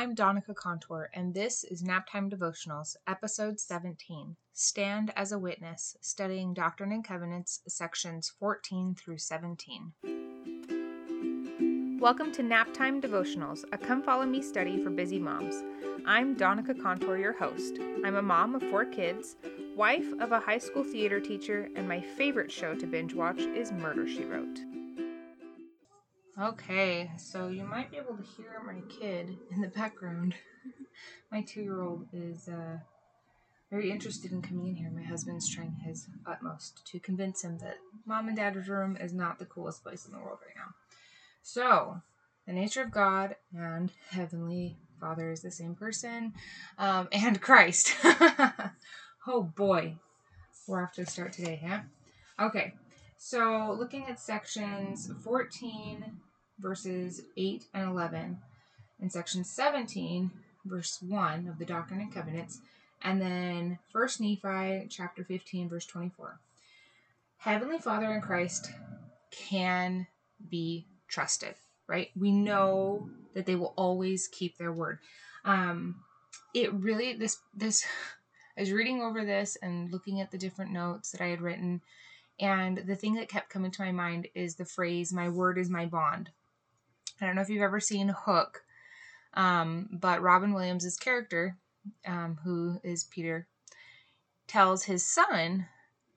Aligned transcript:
I'm 0.00 0.14
Donica 0.14 0.54
Contour, 0.54 1.10
and 1.12 1.34
this 1.34 1.62
is 1.62 1.82
Naptime 1.82 2.32
Devotionals, 2.32 2.96
Episode 3.06 3.60
17 3.60 4.34
Stand 4.54 5.12
as 5.14 5.30
a 5.30 5.38
Witness, 5.38 5.94
studying 6.00 6.54
Doctrine 6.54 6.92
and 6.92 7.04
Covenants, 7.04 7.60
sections 7.68 8.32
14 8.40 8.94
through 8.94 9.18
17. 9.18 9.92
Welcome 12.00 12.32
to 12.32 12.40
Naptime 12.42 13.02
Devotionals, 13.02 13.64
a 13.72 13.76
come 13.76 14.02
follow 14.02 14.24
me 14.24 14.40
study 14.40 14.82
for 14.82 14.88
busy 14.88 15.18
moms. 15.18 15.62
I'm 16.06 16.32
Donica 16.34 16.72
Contour, 16.72 17.18
your 17.18 17.34
host. 17.34 17.76
I'm 18.02 18.16
a 18.16 18.22
mom 18.22 18.54
of 18.54 18.62
four 18.62 18.86
kids, 18.86 19.36
wife 19.76 20.10
of 20.18 20.32
a 20.32 20.40
high 20.40 20.56
school 20.56 20.82
theater 20.82 21.20
teacher, 21.20 21.68
and 21.76 21.86
my 21.86 22.00
favorite 22.00 22.50
show 22.50 22.74
to 22.74 22.86
binge 22.86 23.12
watch 23.12 23.40
is 23.40 23.70
Murder 23.70 24.08
She 24.08 24.24
Wrote. 24.24 24.60
Okay, 26.40 27.10
so 27.18 27.48
you 27.48 27.64
might 27.64 27.90
be 27.90 27.98
able 27.98 28.16
to 28.16 28.22
hear 28.22 28.62
my 28.64 28.80
kid 28.88 29.36
in 29.50 29.60
the 29.60 29.68
background. 29.68 30.34
my 31.30 31.42
two 31.42 31.60
year 31.60 31.82
old 31.82 32.06
is 32.14 32.48
uh, 32.48 32.78
very 33.70 33.90
interested 33.90 34.32
in 34.32 34.40
coming 34.40 34.68
in 34.68 34.74
here. 34.74 34.90
My 34.90 35.02
husband's 35.02 35.54
trying 35.54 35.76
his 35.84 36.08
utmost 36.26 36.80
to 36.86 36.98
convince 36.98 37.44
him 37.44 37.58
that 37.58 37.76
mom 38.06 38.28
and 38.28 38.38
dad's 38.38 38.66
room 38.70 38.96
is 38.98 39.12
not 39.12 39.38
the 39.38 39.44
coolest 39.44 39.82
place 39.82 40.06
in 40.06 40.12
the 40.12 40.18
world 40.18 40.38
right 40.46 40.56
now. 40.56 40.72
So, 41.42 42.00
the 42.46 42.54
nature 42.54 42.80
of 42.84 42.90
God 42.90 43.36
and 43.54 43.92
Heavenly 44.08 44.78
Father 44.98 45.30
is 45.30 45.42
the 45.42 45.50
same 45.50 45.74
person, 45.74 46.32
um, 46.78 47.08
and 47.12 47.38
Christ. 47.38 47.94
oh 49.26 49.42
boy, 49.42 49.96
we're 50.66 50.82
off 50.82 50.94
to 50.94 51.04
start 51.04 51.34
today, 51.34 51.60
huh? 51.62 51.80
Okay, 52.40 52.72
so 53.18 53.76
looking 53.78 54.06
at 54.06 54.18
sections 54.18 55.12
14 55.22 56.18
verses 56.60 57.22
8 57.36 57.64
and 57.74 57.90
11, 57.90 58.38
in 59.00 59.10
section 59.10 59.44
17, 59.44 60.30
verse 60.64 60.98
1 61.00 61.48
of 61.48 61.58
the 61.58 61.64
Doctrine 61.64 62.00
and 62.00 62.12
Covenants, 62.12 62.60
and 63.02 63.20
then 63.20 63.78
1 63.92 64.08
Nephi 64.20 64.86
chapter 64.88 65.24
15, 65.24 65.68
verse 65.68 65.86
24. 65.86 66.38
Heavenly 67.38 67.78
Father 67.78 68.12
in 68.12 68.20
Christ 68.20 68.70
can 69.30 70.06
be 70.50 70.86
trusted, 71.08 71.54
right? 71.86 72.10
We 72.14 72.30
know 72.30 73.08
that 73.34 73.46
they 73.46 73.54
will 73.54 73.72
always 73.76 74.28
keep 74.28 74.58
their 74.58 74.72
word. 74.72 74.98
Um, 75.44 75.96
it 76.54 76.72
really 76.74 77.14
this 77.14 77.38
this 77.54 77.84
I 78.58 78.60
was 78.60 78.72
reading 78.72 79.00
over 79.00 79.24
this 79.24 79.56
and 79.62 79.90
looking 79.90 80.20
at 80.20 80.30
the 80.30 80.38
different 80.38 80.72
notes 80.72 81.12
that 81.12 81.22
I 81.22 81.28
had 81.28 81.40
written, 81.40 81.80
and 82.38 82.78
the 82.78 82.96
thing 82.96 83.14
that 83.14 83.28
kept 83.28 83.48
coming 83.48 83.70
to 83.70 83.82
my 83.82 83.92
mind 83.92 84.28
is 84.34 84.56
the 84.56 84.64
phrase 84.64 85.12
"My 85.12 85.28
word 85.28 85.56
is 85.56 85.70
my 85.70 85.86
bond." 85.86 86.30
I 87.20 87.26
don't 87.26 87.34
know 87.34 87.42
if 87.42 87.50
you've 87.50 87.62
ever 87.62 87.80
seen 87.80 88.08
Hook, 88.08 88.62
um, 89.34 89.88
but 89.92 90.22
Robin 90.22 90.52
Williams' 90.52 90.96
character, 90.96 91.56
um, 92.06 92.38
who 92.42 92.80
is 92.82 93.04
Peter, 93.04 93.46
tells 94.46 94.84
his 94.84 95.06
son 95.06 95.66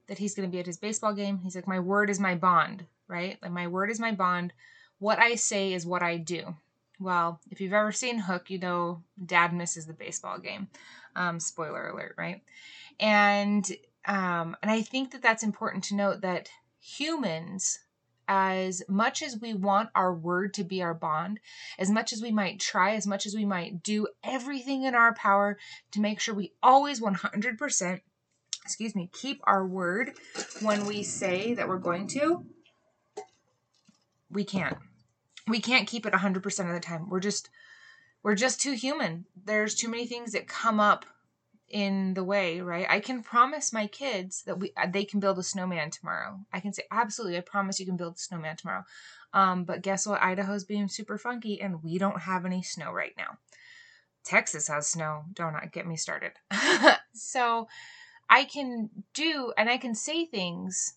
that 0.08 0.18
he's 0.18 0.36
going 0.36 0.48
to 0.48 0.52
be 0.52 0.60
at 0.60 0.66
his 0.66 0.78
baseball 0.78 1.14
game. 1.14 1.40
He's 1.40 1.56
like, 1.56 1.68
My 1.68 1.80
word 1.80 2.10
is 2.10 2.20
my 2.20 2.36
bond, 2.36 2.86
right? 3.08 3.38
Like, 3.42 3.52
my 3.52 3.68
word 3.68 3.90
is 3.90 4.00
my 4.00 4.12
bond. 4.12 4.54
What 5.00 5.20
I 5.20 5.36
say 5.36 5.74
is 5.74 5.86
what 5.86 6.02
I 6.02 6.18
do. 6.18 6.56
Well, 7.00 7.42
if 7.50 7.60
you've 7.60 7.74
ever 7.74 7.92
seen 7.92 8.18
Hook, 8.20 8.50
you 8.50 8.60
know 8.60 9.04
dad 9.26 9.54
misses 9.54 9.86
the 9.86 9.94
baseball 9.94 10.40
game. 10.40 10.70
Um, 11.16 11.40
spoiler 11.40 11.90
alert, 11.90 12.16
right? 12.18 12.42
And 13.00 13.70
um, 14.06 14.56
and 14.62 14.72
I 14.72 14.82
think 14.82 15.12
that 15.12 15.22
that's 15.22 15.44
important 15.44 15.84
to 15.86 15.96
note 15.96 16.22
that 16.22 16.50
humans 16.80 17.80
as 18.28 18.82
much 18.88 19.22
as 19.22 19.40
we 19.40 19.54
want 19.54 19.90
our 19.96 20.14
word 20.14 20.54
to 20.56 20.64
be 20.64 20.82
our 20.82 20.94
bond, 20.94 21.40
as 21.78 21.90
much 21.90 22.14
as 22.14 22.22
we 22.22 22.32
might 22.32 22.60
try, 22.60 22.96
as 22.96 23.08
much 23.08 23.26
as 23.26 23.36
we 23.36 23.46
might 23.46 23.84
do 23.84 24.08
everything 24.24 24.84
in 24.84 24.96
our 24.96 25.14
power 25.14 25.58
to 25.92 26.02
make 26.02 26.20
sure 26.20 26.34
we 26.34 26.54
always 26.62 27.02
100%, 27.02 28.02
excuse 28.64 28.96
me, 28.96 29.10
keep 29.14 29.42
our 29.44 29.66
word 29.66 30.14
when 30.62 30.86
we 30.86 31.04
say 31.04 31.54
that 31.54 31.68
we're 31.68 31.78
going 31.78 32.08
to, 32.08 32.46
we 34.30 34.44
can't. 34.44 34.78
We 35.48 35.60
can't 35.60 35.88
keep 35.88 36.06
it 36.06 36.14
100% 36.14 36.68
of 36.68 36.74
the 36.74 36.80
time. 36.80 37.10
We're 37.10 37.20
just 37.20 37.50
we're 38.24 38.36
just 38.36 38.62
too 38.62 38.72
human. 38.72 39.26
There's 39.46 39.76
too 39.76 39.90
many 39.90 40.08
things 40.08 40.32
that 40.32 40.48
come 40.48 40.80
up 40.80 41.06
in 41.74 42.14
the 42.14 42.24
way, 42.24 42.62
right? 42.62 42.86
I 42.88 43.00
can 43.00 43.24
promise 43.24 43.74
my 43.74 43.88
kids 43.88 44.44
that 44.44 44.60
we 44.60 44.72
uh, 44.78 44.88
they 44.90 45.04
can 45.04 45.20
build 45.20 45.40
a 45.40 45.44
snowman 45.44 45.90
tomorrow. 45.90 46.40
I 46.54 46.60
can 46.60 46.72
say 46.72 46.84
absolutely, 46.92 47.38
I 47.38 47.42
promise 47.42 47.80
you 47.80 47.86
can 47.88 47.98
build 47.98 48.16
a 48.16 48.20
snowman 48.20 48.56
tomorrow. 48.56 48.84
Um, 49.34 49.64
but 49.64 49.82
guess 49.82 50.06
what? 50.06 50.22
Idaho's 50.22 50.64
being 50.64 50.88
super 50.88 51.18
funky, 51.18 51.60
and 51.60 51.84
we 51.84 51.98
don't 51.98 52.22
have 52.22 52.46
any 52.46 52.62
snow 52.62 52.92
right 52.92 53.14
now. 53.18 53.40
Texas 54.24 54.68
has 54.68 54.88
snow. 54.88 55.24
Don't 55.34 55.56
get 55.72 55.88
me 55.88 55.98
started. 55.98 56.34
so 57.14 57.68
I 58.30 58.46
can 58.46 58.90
do 59.14 59.52
and 59.58 59.70
I 59.70 59.78
can 59.78 59.96
say 59.96 60.26
things 60.26 60.94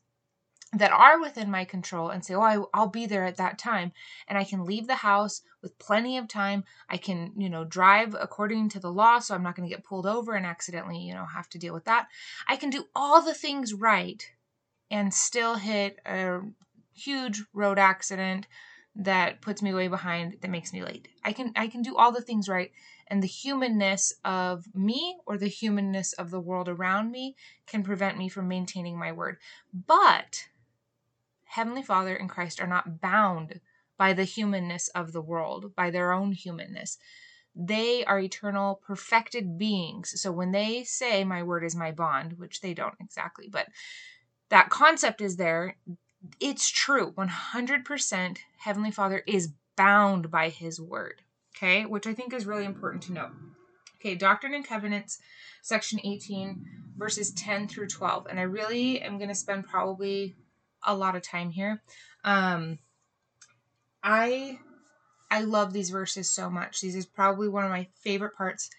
that 0.72 0.93
are 0.93 1.21
within 1.21 1.50
my 1.50 1.65
control 1.65 2.10
and 2.10 2.25
say, 2.25 2.34
oh, 2.34 2.43
I, 2.43 2.59
I'll 2.75 2.88
be 2.88 3.06
there 3.06 3.25
at 3.25 3.37
that 3.37 3.59
time. 3.59 3.93
And 4.27 4.37
I 4.37 4.44
can 4.44 4.65
leave 4.65 4.87
the 4.87 4.97
house 4.97 5.43
with 5.62 5.78
plenty 5.78 6.19
of 6.19 6.28
time. 6.28 6.65
I 6.88 6.97
can, 6.97 7.32
you 7.37 7.49
know, 7.49 7.65
drive 7.65 8.16
according 8.19 8.71
to 8.71 8.81
the 8.81 8.93
law 8.93 9.21
so 9.21 9.34
I'm 9.34 9.43
not 9.43 9.55
going 9.55 9.69
to 9.69 9.75
get 9.75 9.84
pulled 9.84 10.06
over 10.06 10.34
and 10.34 10.44
accidentally, 10.44 10.99
you 10.99 11.15
know, 11.15 11.25
have 11.25 11.49
to 11.50 11.59
deal 11.59 11.72
with 11.72 11.84
that. 11.84 12.09
I 12.49 12.56
can 12.56 12.71
do 12.71 12.87
all 12.94 13.22
the 13.22 13.34
things 13.34 13.72
right 13.72 14.22
and 14.91 15.15
still 15.15 15.55
hit 15.55 15.99
a 16.05 16.41
huge 16.93 17.43
road 17.53 17.78
accident 17.78 18.47
that 18.97 19.43
puts 19.43 19.62
me 19.62 19.75
way 19.75 19.88
behind 19.88 20.38
that 20.41 20.50
makes 20.50 20.72
me 20.72 20.82
late. 20.82 21.09
I 21.22 21.32
can 21.32 21.53
I 21.55 21.69
can 21.69 21.82
do 21.82 21.97
all 21.97 22.12
the 22.12 22.22
things 22.22 22.49
right 22.49 22.72
and 23.09 23.22
the 23.22 23.28
humanness 23.28 24.15
of 24.25 24.65
me 24.75 25.19
or 25.26 25.37
the 25.37 25.49
humanness 25.49 26.12
of 26.15 26.31
the 26.31 26.41
world 26.41 26.69
around 26.69 27.10
me 27.12 27.37
can 27.66 27.82
prevent 27.82 28.16
me 28.16 28.28
from 28.28 28.49
maintaining 28.49 28.99
my 28.99 29.12
word. 29.12 29.37
But 29.72 30.49
Heavenly 31.46 31.82
Father 31.82 32.14
and 32.14 32.28
Christ 32.28 32.60
are 32.60 32.66
not 32.66 33.00
bound 33.00 33.60
by 33.96 34.12
the 34.12 34.24
humanness 34.24 34.88
of 34.88 35.12
the 35.12 35.22
world, 35.22 35.74
by 35.74 35.90
their 35.90 36.12
own 36.12 36.32
humanness. 36.32 36.98
They 37.54 38.04
are 38.04 38.20
eternal, 38.20 38.82
perfected 38.86 39.56
beings. 39.56 40.20
So 40.20 40.30
when 40.30 40.52
they 40.52 40.84
say, 40.84 41.24
My 41.24 41.42
word 41.42 41.64
is 41.64 41.74
my 41.74 41.90
bond, 41.92 42.34
which 42.38 42.60
they 42.60 42.74
don't 42.74 42.94
exactly, 43.00 43.48
but 43.48 43.68
that 44.50 44.68
concept 44.68 45.20
is 45.20 45.36
there, 45.36 45.76
it's 46.40 46.68
true. 46.68 47.12
100% 47.12 48.38
Heavenly 48.58 48.90
Father 48.90 49.22
is 49.26 49.52
bound 49.76 50.30
by 50.30 50.50
his 50.50 50.80
word. 50.80 51.22
Okay, 51.56 51.86
which 51.86 52.06
I 52.06 52.12
think 52.12 52.34
is 52.34 52.44
really 52.44 52.66
important 52.66 53.02
to 53.04 53.12
note. 53.12 53.32
Okay, 53.96 54.14
Doctrine 54.14 54.52
and 54.52 54.66
Covenants, 54.66 55.18
section 55.62 55.98
18, 56.04 56.92
verses 56.98 57.30
10 57.32 57.68
through 57.68 57.88
12. 57.88 58.26
And 58.28 58.38
I 58.38 58.42
really 58.42 59.00
am 59.00 59.16
going 59.16 59.30
to 59.30 59.34
spend 59.34 59.66
probably 59.66 60.36
a 60.86 60.94
lot 60.94 61.16
of 61.16 61.22
time 61.22 61.50
here. 61.50 61.82
Um, 62.24 62.78
I 64.02 64.58
I 65.30 65.41
love 65.41 65.72
these 65.72 65.91
verses 65.91 66.30
so 66.30 66.48
much. 66.48 66.80
These 66.80 66.97
is 66.97 67.06
probably 67.06 67.48
one 67.48 67.64
of 67.64 67.70
my 67.70 67.88
favorite 68.00 68.36
parts 68.36 68.70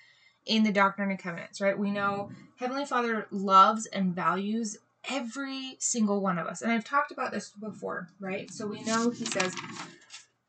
in 0.45 0.63
the 0.63 0.71
Doctrine 0.71 1.09
and 1.09 1.19
Covenants, 1.19 1.59
right? 1.59 1.77
We 1.77 1.91
know 1.91 2.31
Heavenly 2.55 2.85
Father 2.85 3.27
loves 3.31 3.85
and 3.87 4.15
values 4.15 4.77
every 5.09 5.75
single 5.79 6.21
one 6.21 6.37
of 6.37 6.47
us. 6.47 6.61
And 6.61 6.71
I've 6.71 6.85
talked 6.85 7.11
about 7.11 7.31
this 7.31 7.49
before, 7.49 8.07
right? 8.19 8.49
So 8.51 8.65
we 8.65 8.81
know 8.83 9.09
He 9.09 9.25
says, 9.25 9.53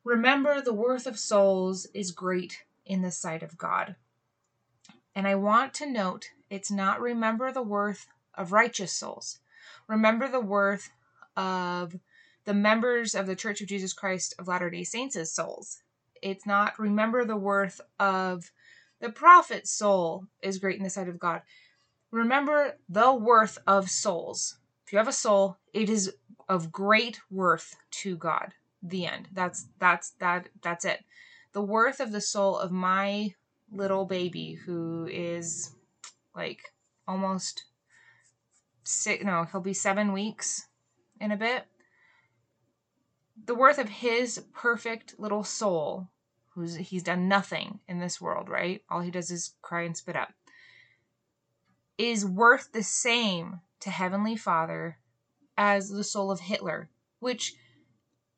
Remember, 0.04 0.60
the 0.60 0.72
worth 0.72 1.06
of 1.06 1.18
souls 1.18 1.86
is 1.92 2.12
great 2.12 2.62
in 2.86 3.02
the 3.02 3.10
sight 3.10 3.42
of 3.42 3.58
God. 3.58 3.97
And 5.14 5.26
I 5.26 5.34
want 5.34 5.74
to 5.74 5.91
note 5.91 6.30
it's 6.48 6.70
not 6.70 7.00
remember 7.00 7.52
the 7.52 7.62
worth 7.62 8.06
of 8.34 8.52
righteous 8.52 8.92
souls. 8.92 9.41
Remember 9.88 10.28
the 10.28 10.41
worth 10.41 10.91
of 11.38 11.94
the 12.44 12.53
members 12.53 13.15
of 13.15 13.26
the 13.26 13.37
Church 13.37 13.60
of 13.60 13.69
Jesus 13.69 13.93
Christ 13.93 14.34
of 14.38 14.49
Latter 14.49 14.69
day 14.69 14.82
Saints' 14.82 15.32
souls. 15.32 15.82
It's 16.21 16.44
not 16.44 16.78
remember 16.78 17.25
the 17.25 17.37
worth 17.37 17.81
of 18.00 18.50
the 19.00 19.10
prophet's 19.10 19.71
soul 19.71 20.27
is 20.42 20.59
great 20.59 20.78
in 20.78 20.83
the 20.83 20.91
sight 20.91 21.09
of 21.09 21.21
God. 21.21 21.42
Remember 22.10 22.74
the 22.89 23.15
worth 23.15 23.59
of 23.66 23.89
souls. 23.89 24.59
If 24.84 24.92
you 24.92 24.98
have 24.98 25.09
a 25.09 25.12
soul, 25.12 25.59
it 25.72 25.89
is 25.89 26.12
of 26.48 26.72
great 26.72 27.21
worth 27.30 27.77
to 28.03 28.16
God. 28.16 28.54
The 28.83 29.07
end. 29.07 29.28
That's 29.33 29.66
that's 29.78 30.10
that 30.18 30.48
that's 30.62 30.84
it. 30.84 31.04
The 31.53 31.62
worth 31.62 32.01
of 32.01 32.10
the 32.12 32.21
soul 32.21 32.59
of 32.59 32.72
my 32.72 33.34
little 33.71 34.07
baby 34.07 34.54
who 34.54 35.07
is 35.10 35.74
like 36.34 36.72
almost 37.07 37.65
six 38.84 39.22
no, 39.22 39.45
he'll 39.45 39.60
be 39.60 39.74
7 39.74 40.12
weeks 40.12 40.67
in 41.20 41.32
a 41.32 41.36
bit. 41.36 41.66
The 43.47 43.54
worth 43.54 43.78
of 43.78 43.88
his 43.88 44.44
perfect 44.53 45.15
little 45.18 45.44
soul, 45.44 46.09
who's 46.54 46.76
he's 46.76 47.03
done 47.03 47.28
nothing 47.28 47.80
in 47.88 48.00
this 48.00 48.20
world, 48.20 48.48
right? 48.48 48.82
All 48.91 49.00
he 49.00 49.10
does 49.10 49.30
is 49.30 49.54
cry 49.62 49.82
and 49.82 49.97
spit 49.97 50.16
up, 50.16 50.32
is 51.97 52.24
worth 52.24 52.72
the 52.72 52.82
same 52.82 53.60
to 53.80 53.91
Heavenly 53.91 54.36
Father 54.36 54.98
as 55.56 55.88
the 55.88 56.04
soul 56.04 56.30
of 56.30 56.41
Hitler, 56.41 56.91
which 57.21 57.54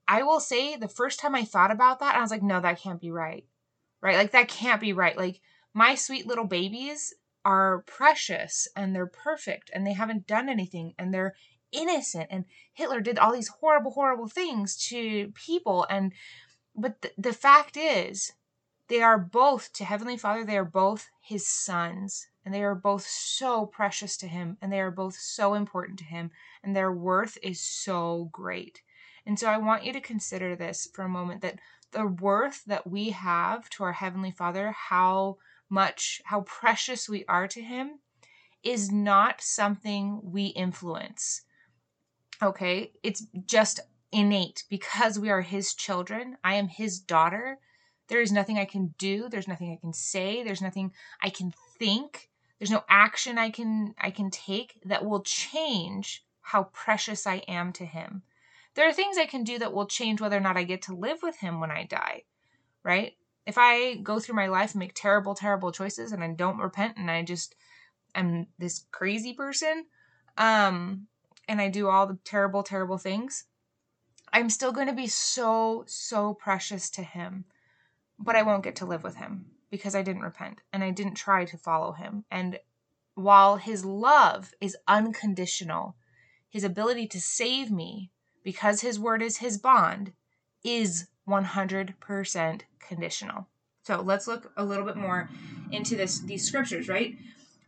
I 0.09 0.23
will 0.23 0.41
say 0.41 0.77
the 0.77 0.89
first 0.89 1.21
time 1.21 1.35
I 1.35 1.45
thought 1.45 1.71
about 1.71 2.01
that, 2.01 2.17
I 2.17 2.21
was 2.21 2.31
like, 2.31 2.43
no, 2.43 2.61
that 2.61 2.81
can't 2.81 3.01
be 3.01 3.11
right. 3.11 3.45
right? 4.01 4.17
Like 4.17 4.33
that 4.33 4.49
can't 4.49 4.81
be 4.81 4.93
right. 4.93 5.17
Like 5.17 5.41
my 5.73 5.95
sweet 5.95 6.27
little 6.27 6.47
babies 6.47 7.15
are 7.45 7.85
precious 7.87 8.69
and 8.77 8.95
they're 8.95 9.07
perfect 9.07 9.71
and 9.73 9.87
they 9.87 9.93
haven't 9.93 10.27
done 10.27 10.49
anything 10.49 10.95
and 10.99 11.13
they're 11.15 11.35
innocent 11.73 12.29
and 12.31 12.45
Hitler 12.73 13.01
did 13.01 13.19
all 13.19 13.33
these 13.33 13.49
horrible 13.49 13.93
horrible 13.93 14.29
things 14.29 14.77
to 14.89 15.33
people 15.35 15.87
and 15.91 16.13
but 16.77 17.01
the, 17.03 17.13
the 17.19 17.33
fact 17.33 17.77
is 17.77 18.33
they 18.89 19.03
are 19.03 19.19
both 19.19 19.73
to 19.75 19.85
heavenly 19.85 20.17
father 20.17 20.45
they 20.45 20.57
are 20.57 20.65
both 20.65 21.09
his 21.21 21.47
sons 21.47 22.29
and 22.45 22.55
they 22.55 22.63
are 22.63 22.75
both 22.75 23.07
so 23.07 23.67
precious 23.67 24.17
to 24.17 24.27
him 24.27 24.57
and 24.61 24.73
they 24.73 24.81
are 24.81 24.91
both 24.91 25.15
so 25.15 25.55
important 25.55 25.99
to 25.99 26.05
him 26.05 26.31
and 26.63 26.75
their 26.75 26.93
worth 26.93 27.37
is 27.43 27.61
so 27.61 28.29
great. 28.33 28.83
And 29.27 29.39
so 29.39 29.49
i 29.49 29.59
want 29.59 29.85
you 29.85 29.93
to 29.93 30.01
consider 30.01 30.57
this 30.57 30.89
for 30.93 31.05
a 31.05 31.09
moment 31.09 31.43
that 31.43 31.61
the 31.93 32.07
worth 32.07 32.65
that 32.65 32.87
we 32.87 33.11
have 33.11 33.69
to 33.71 33.85
our 33.85 33.93
heavenly 33.93 34.31
father 34.31 34.73
how 34.73 35.37
much 35.69 36.21
how 36.25 36.41
precious 36.43 37.09
we 37.09 37.25
are 37.27 37.47
to 37.49 37.63
him 37.63 38.01
is 38.63 38.91
not 38.91 39.41
something 39.41 40.21
we 40.23 40.47
influence 40.47 41.43
okay? 42.43 42.93
It's 43.03 43.27
just 43.47 43.81
innate. 44.13 44.65
Because 44.69 45.19
we 45.19 45.31
are 45.31 45.41
his 45.41 45.75
children 45.75 46.37
i 46.43 46.55
am 46.55 46.69
his 46.69 46.99
daughter 46.99 47.59
there 48.09 48.21
is 48.21 48.33
nothing 48.33 48.59
i 48.59 48.65
can 48.65 48.93
do 48.99 49.29
there's 49.29 49.47
nothing 49.47 49.71
i 49.73 49.79
can 49.81 49.93
say 49.93 50.43
there's 50.43 50.61
nothing 50.61 50.93
i 51.23 51.31
can 51.31 51.53
think 51.79 52.29
there's 52.59 52.73
no 52.73 52.83
action 52.89 53.39
i 53.39 53.51
can 53.51 53.95
i 54.01 54.11
can 54.11 54.29
take 54.31 54.81
that 54.85 55.05
will 55.05 55.23
change 55.23 56.25
how 56.41 56.65
precious 56.65 57.27
i 57.27 57.37
am 57.47 57.73
to 57.73 57.85
him. 57.85 58.23
There 58.75 58.89
are 58.89 58.93
things 58.93 59.17
i 59.17 59.27
can 59.27 59.45
do 59.45 59.59
that 59.61 59.73
will 59.73 59.87
change 59.87 60.21
whether 60.21 60.37
or 60.37 60.41
not 60.41 60.57
i 60.57 60.65
get 60.65 60.83
to 60.83 60.97
live 60.97 61.23
with 61.23 61.37
him 61.39 61.61
when 61.61 61.71
i 61.71 61.85
die 61.85 62.25
right? 62.83 63.13
If 63.47 63.57
I 63.59 63.97
go 63.97 64.21
through 64.21 64.37
my 64.37 64.47
life 64.47 64.73
and 64.73 64.79
make 64.79 64.95
terrible, 64.95 65.35
terrible 65.35 65.73
choices 65.73 66.13
and 66.13 66.23
I 66.23 66.29
don't 66.29 66.59
repent 66.59 66.97
and 66.97 67.11
I 67.11 67.23
just 67.23 67.55
am 68.15 68.47
this 68.59 68.85
crazy 68.93 69.33
person, 69.33 69.87
um, 70.37 71.07
and 71.51 71.61
I 71.61 71.69
do 71.69 71.89
all 71.89 72.07
the 72.07 72.17
terrible, 72.25 72.63
terrible 72.63 72.97
things, 72.97 73.47
I'm 74.33 74.51
still 74.51 74.71
going 74.71 74.87
to 74.87 74.93
be 74.93 75.09
so, 75.09 75.83
so 75.89 76.33
precious 76.33 76.89
to 76.91 77.03
him. 77.03 77.45
But 78.21 78.37
I 78.37 78.43
won't 78.43 78.63
get 78.63 78.77
to 78.77 78.87
live 78.87 79.03
with 79.03 79.17
him 79.17 79.47
because 79.69 79.97
I 79.97 80.03
didn't 80.03 80.23
repent 80.23 80.61
and 80.73 80.85
I 80.85 80.93
didn't 80.93 81.17
try 81.17 81.45
to 81.45 81.59
follow 81.59 81.91
him. 81.91 82.25
And 82.31 82.61
while 83.17 83.57
his 83.57 83.85
love 83.85 84.55
is 84.61 84.77
unconditional, 84.87 85.97
his 86.49 86.63
ability 86.63 87.09
to 87.09 87.21
save 87.21 87.69
me 87.69 88.13
because 88.45 88.83
his 88.83 89.01
word 89.01 89.21
is 89.21 89.39
his 89.39 89.59
bond 89.59 90.13
is 90.63 91.09
100% 91.29 92.61
conditional. 92.79 93.49
So 93.83 94.01
let's 94.01 94.29
look 94.29 94.53
a 94.57 94.65
little 94.65 94.85
bit 94.85 94.97
more 94.97 95.29
into 95.73 95.97
this 95.97 96.21
these 96.21 96.47
scriptures, 96.47 96.89
right? 96.89 97.17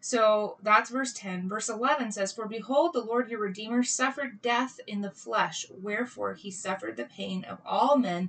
So 0.04 0.56
that's 0.60 0.90
verse 0.90 1.12
10. 1.12 1.48
Verse 1.48 1.68
11 1.68 2.10
says, 2.10 2.32
For 2.32 2.48
behold, 2.48 2.92
the 2.92 3.04
Lord 3.04 3.30
your 3.30 3.38
Redeemer 3.38 3.84
suffered 3.84 4.42
death 4.42 4.80
in 4.88 5.00
the 5.00 5.12
flesh, 5.12 5.64
wherefore 5.70 6.34
he 6.34 6.50
suffered 6.50 6.96
the 6.96 7.04
pain 7.04 7.44
of 7.44 7.60
all 7.64 7.96
men, 7.96 8.28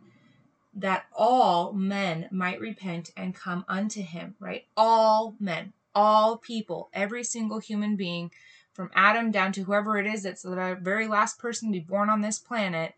that 0.75 1.08
all 1.12 1.74
men 1.74 2.28
might 2.30 2.60
repent 2.60 3.10
and 3.18 3.34
come 3.34 3.66
unto 3.68 4.04
him, 4.04 4.36
right? 4.40 4.68
All 4.78 5.36
men, 5.40 5.74
all 5.96 6.38
people, 6.38 6.90
every 6.94 7.24
single 7.24 7.58
human 7.58 7.96
being, 7.96 8.30
from 8.72 8.92
Adam 8.94 9.31
down 9.31 9.52
to 9.54 9.64
whoever 9.64 9.98
it 9.98 10.06
is 10.06 10.22
that's 10.22 10.44
the 10.44 10.78
very 10.80 11.08
last 11.08 11.40
person 11.40 11.70
to 11.70 11.80
be 11.80 11.84
born 11.84 12.08
on 12.08 12.22
this 12.22 12.38
planet, 12.38 12.94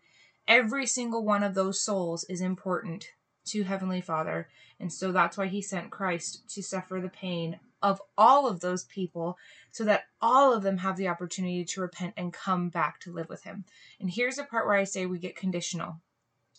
every 0.46 0.84
single 0.84 1.24
one 1.24 1.42
of 1.42 1.54
those 1.54 1.80
souls 1.80 2.24
is 2.24 2.42
important 2.42 3.06
to 3.46 3.62
Heavenly 3.62 4.02
Father. 4.02 4.48
And 4.78 4.92
so 4.92 5.12
that's 5.12 5.38
why 5.38 5.46
he 5.46 5.62
sent 5.62 5.90
Christ 5.90 6.42
to 6.50 6.62
suffer 6.62 7.00
the 7.00 7.08
pain 7.08 7.58
of 7.82 8.00
all 8.16 8.48
of 8.48 8.60
those 8.60 8.84
people 8.84 9.36
so 9.70 9.84
that 9.84 10.04
all 10.20 10.52
of 10.52 10.62
them 10.62 10.78
have 10.78 10.96
the 10.96 11.08
opportunity 11.08 11.64
to 11.64 11.80
repent 11.80 12.14
and 12.16 12.32
come 12.32 12.68
back 12.68 13.00
to 13.00 13.12
live 13.12 13.28
with 13.28 13.44
him. 13.44 13.64
And 14.00 14.10
here's 14.10 14.36
the 14.36 14.44
part 14.44 14.66
where 14.66 14.76
I 14.76 14.84
say 14.84 15.06
we 15.06 15.18
get 15.18 15.36
conditional. 15.36 16.00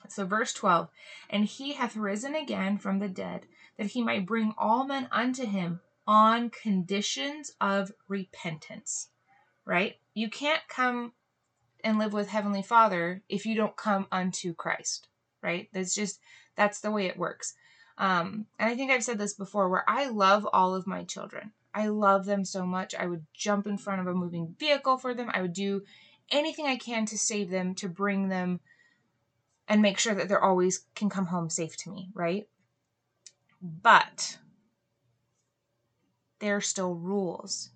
So, 0.09 0.25
verse 0.25 0.53
12, 0.53 0.89
and 1.29 1.45
he 1.45 1.73
hath 1.73 1.97
risen 1.97 2.35
again 2.35 2.77
from 2.77 2.99
the 2.99 3.09
dead, 3.09 3.47
that 3.77 3.87
he 3.87 4.03
might 4.03 4.27
bring 4.27 4.53
all 4.57 4.85
men 4.85 5.09
unto 5.11 5.45
him 5.45 5.81
on 6.05 6.49
conditions 6.49 7.51
of 7.59 7.91
repentance. 8.07 9.09
Right? 9.65 9.95
You 10.13 10.29
can't 10.29 10.61
come 10.69 11.13
and 11.83 11.99
live 11.99 12.13
with 12.13 12.29
Heavenly 12.29 12.61
Father 12.61 13.23
if 13.27 13.45
you 13.45 13.55
don't 13.55 13.75
come 13.75 14.07
unto 14.11 14.53
Christ, 14.53 15.07
right? 15.41 15.67
That's 15.73 15.93
just, 15.93 16.19
that's 16.55 16.79
the 16.79 16.91
way 16.91 17.07
it 17.07 17.17
works. 17.17 17.53
Um, 17.97 18.45
and 18.59 18.69
I 18.69 18.75
think 18.75 18.91
I've 18.91 19.03
said 19.03 19.17
this 19.17 19.33
before 19.33 19.69
where 19.69 19.83
I 19.87 20.07
love 20.07 20.47
all 20.53 20.75
of 20.75 20.87
my 20.87 21.03
children. 21.03 21.51
I 21.73 21.87
love 21.87 22.25
them 22.25 22.45
so 22.45 22.65
much. 22.65 22.95
I 22.95 23.05
would 23.07 23.25
jump 23.33 23.67
in 23.67 23.77
front 23.77 24.01
of 24.01 24.07
a 24.07 24.13
moving 24.13 24.55
vehicle 24.59 24.97
for 24.97 25.13
them. 25.13 25.29
I 25.33 25.41
would 25.41 25.53
do 25.53 25.83
anything 26.31 26.65
I 26.65 26.75
can 26.75 27.05
to 27.07 27.17
save 27.17 27.49
them, 27.49 27.75
to 27.75 27.89
bring 27.89 28.29
them 28.29 28.59
and 29.67 29.81
make 29.81 29.99
sure 29.99 30.15
that 30.15 30.27
they're 30.27 30.43
always 30.43 30.85
can 30.95 31.09
come 31.09 31.27
home 31.27 31.49
safe 31.49 31.75
to 31.77 31.91
me, 31.91 32.09
right? 32.13 32.47
But 33.61 34.37
there 36.39 36.55
are 36.55 36.61
still 36.61 36.93
rules. 36.93 37.71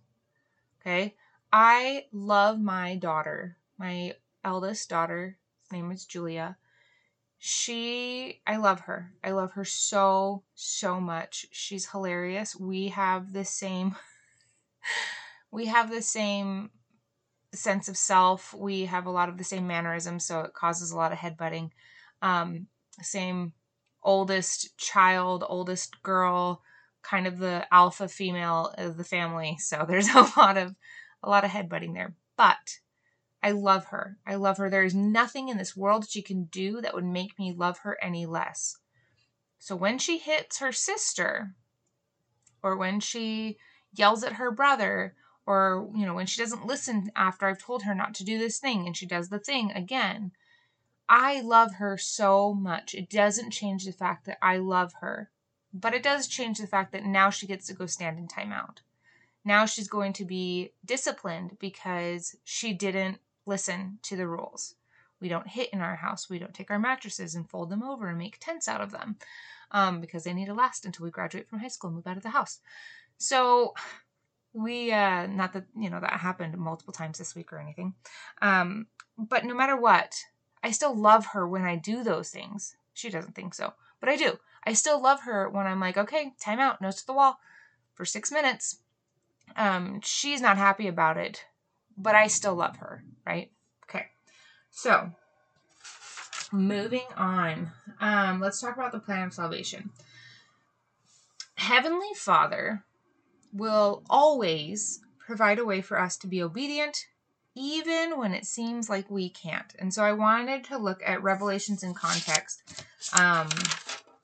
Okay? 0.82 1.16
I 1.52 2.06
love 2.12 2.60
my 2.60 2.96
daughter 2.96 3.58
my 3.82 4.14
eldest 4.44 4.90
daughter, 4.90 5.40
name 5.72 5.92
is 5.92 6.06
Julia. 6.06 6.56
She, 7.44 8.40
I 8.46 8.58
love 8.58 8.82
her. 8.82 9.14
I 9.24 9.32
love 9.32 9.54
her 9.54 9.66
so, 9.66 10.44
so 10.54 11.02
much. 11.02 11.48
She's 11.50 11.90
hilarious. 11.90 12.56
We 12.56 12.90
have 12.90 13.34
the 13.34 13.44
same, 13.44 13.96
we 15.52 15.66
have 15.66 15.90
the 15.90 16.04
same 16.04 16.70
sense 17.52 17.90
of 17.90 17.98
self. 17.98 18.54
We 18.54 18.86
have 18.86 19.08
a 19.08 19.12
lot 19.12 19.28
of 19.28 19.40
the 19.40 19.44
same 19.44 19.66
mannerisms, 19.66 20.24
so 20.24 20.42
it 20.42 20.54
causes 20.54 20.92
a 20.92 20.96
lot 20.96 21.12
of 21.12 21.18
headbutting. 21.18 21.72
Um, 22.22 22.68
same 23.02 23.54
oldest 24.04 24.78
child, 24.78 25.44
oldest 25.50 26.04
girl, 26.04 26.62
kind 27.02 27.26
of 27.26 27.40
the 27.40 27.66
alpha 27.74 28.08
female 28.08 28.72
of 28.78 28.98
the 28.98 29.04
family. 29.04 29.58
So 29.58 29.84
there's 29.88 30.10
a 30.14 30.30
lot 30.38 30.58
of 30.58 30.76
a 31.24 31.30
lot 31.30 31.44
of 31.44 31.50
headbutting 31.50 31.96
there. 31.96 32.14
But 32.38 32.78
I 33.44 33.52
love 33.52 33.86
her. 33.86 34.18
I 34.26 34.36
love 34.36 34.58
her. 34.58 34.70
There 34.70 34.84
is 34.84 34.94
nothing 34.94 35.50
in 35.50 35.58
this 35.58 35.76
world 35.76 36.08
she 36.08 36.22
can 36.22 36.46
do 36.46 36.80
that 36.82 36.94
would 36.94 37.06
make 37.06 37.40
me 37.40 37.54
love 37.54 37.80
her 37.80 37.98
any 38.02 38.26
less. 38.26 38.78
So 39.58 39.76
when 39.76 39.98
she 39.98 40.18
hits 40.18 40.60
her 40.60 40.72
sister, 40.72 41.56
or 42.64 42.78
when 42.78 43.00
she 43.00 43.58
yells 43.94 44.24
at 44.24 44.34
her 44.34 44.52
brother, 44.52 45.16
or, 45.46 45.90
you 45.96 46.06
know, 46.06 46.14
when 46.14 46.28
she 46.28 46.42
doesn't 46.42 46.68
listen 46.68 47.12
after 47.16 47.48
I've 47.48 47.62
told 47.62 47.84
her 47.84 47.96
not 47.96 48.14
to 48.16 48.24
do 48.24 48.38
this 48.38 48.60
thing 48.60 48.86
and 48.86 48.96
she 48.96 49.08
does 49.08 49.30
the 49.30 49.40
thing 49.40 49.72
again, 49.72 50.32
I 51.10 51.42
love 51.42 51.76
her 51.76 51.98
so 51.98 52.54
much. 52.54 52.94
It 52.94 53.10
doesn't 53.10 53.52
change 53.52 53.86
the 53.86 53.92
fact 53.92 54.26
that 54.28 54.38
I 54.42 54.58
love 54.58 54.94
her, 55.02 55.32
but 55.74 55.94
it 55.94 56.04
does 56.04 56.28
change 56.28 56.60
the 56.60 56.68
fact 56.68 56.92
that 56.92 57.06
now 57.06 57.30
she 57.30 57.48
gets 57.48 57.66
to 57.68 57.74
go 57.74 57.86
stand 57.86 58.20
in 58.20 58.28
timeout. 58.28 58.78
Now 59.44 59.66
she's 59.66 59.88
going 59.88 60.14
to 60.14 60.26
be 60.26 60.74
disciplined 60.86 61.58
because 61.60 62.36
she 62.44 62.74
didn't 62.74 63.18
listen 63.46 64.00
to 64.04 64.16
the 64.16 64.28
rules. 64.28 64.76
We 65.20 65.30
don't 65.30 65.48
hit 65.48 65.70
in 65.72 65.82
our 65.82 65.96
house. 65.96 66.30
We 66.30 66.40
don't 66.40 66.54
take 66.54 66.72
our 66.72 66.80
mattresses 66.80 67.36
and 67.36 67.50
fold 67.50 67.70
them 67.70 67.84
over 67.84 68.08
and 68.08 68.18
make 68.18 68.38
tents 68.40 68.68
out 68.68 68.82
of 68.82 68.92
them 68.92 69.18
um, 69.72 70.02
because 70.02 70.24
they 70.24 70.34
need 70.34 70.48
to 70.48 70.54
last 70.54 70.86
until 70.86 71.06
we 71.06 71.12
graduate 71.12 71.48
from 71.48 71.60
high 71.60 71.68
school 71.68 71.90
and 71.90 71.96
move 71.96 72.08
out 72.08 72.18
of 72.18 72.24
the 72.24 72.30
house. 72.30 72.60
So 73.18 73.74
we, 74.54 74.92
uh, 74.92 75.28
not 75.28 75.54
that, 75.54 75.66
you 75.78 75.90
know, 75.90 76.00
that 76.00 76.20
happened 76.20 76.58
multiple 76.58 76.94
times 76.94 77.20
this 77.20 77.36
week 77.36 77.54
or 77.54 77.60
anything. 77.60 77.94
Um, 78.42 78.88
but 79.18 79.46
no 79.46 79.54
matter 79.54 79.78
what, 79.78 80.16
I 80.64 80.72
still 80.72 80.96
love 80.96 81.28
her 81.28 81.48
when 81.48 81.64
I 81.64 81.76
do 81.76 82.04
those 82.04 82.30
things. 82.30 82.76
She 82.94 83.10
doesn't 83.10 83.36
think 83.36 83.54
so, 83.54 83.74
but 84.00 84.10
I 84.10 84.18
do. 84.18 84.40
I 84.64 84.74
still 84.74 85.02
love 85.02 85.22
her 85.22 85.50
when 85.50 85.68
I'm 85.68 85.80
like, 85.80 85.98
okay, 85.98 86.34
time 86.40 86.60
out, 86.60 86.82
nose 86.82 86.98
to 86.98 87.06
the 87.06 87.14
wall 87.14 87.40
for 87.94 88.06
six 88.06 88.32
minutes. 88.32 88.80
Um, 89.56 90.02
she's 90.04 90.42
not 90.42 90.58
happy 90.58 90.88
about 90.88 91.18
it 91.18 91.46
but 92.02 92.16
I 92.16 92.28
still 92.28 92.56
love 92.56 92.78
her, 92.78 93.04
right? 93.26 93.52
Okay. 93.90 94.08
So, 94.72 95.12
moving 96.52 97.06
on. 97.16 97.72
Um, 98.00 98.40
let's 98.40 98.60
talk 98.60 98.76
about 98.76 98.92
the 98.92 99.00
plan 99.00 99.28
of 99.28 99.34
salvation. 99.34 99.92
Heavenly 101.56 102.14
Father 102.16 102.84
will 103.54 104.04
always 104.10 105.02
provide 105.20 105.60
a 105.60 105.66
way 105.66 105.82
for 105.82 106.00
us 106.00 106.18
to 106.18 106.28
be 106.28 106.42
obedient 106.42 107.06
even 107.54 108.18
when 108.18 108.34
it 108.34 108.46
seems 108.46 108.90
like 108.90 109.12
we 109.12 109.30
can't. 109.30 109.76
And 109.78 109.94
so 109.94 110.04
I 110.04 110.14
wanted 110.14 110.64
to 110.66 110.78
look 110.78 111.02
at 111.06 111.22
Revelations 111.22 111.84
in 111.84 111.94
context. 111.94 112.64
Um, 113.20 113.50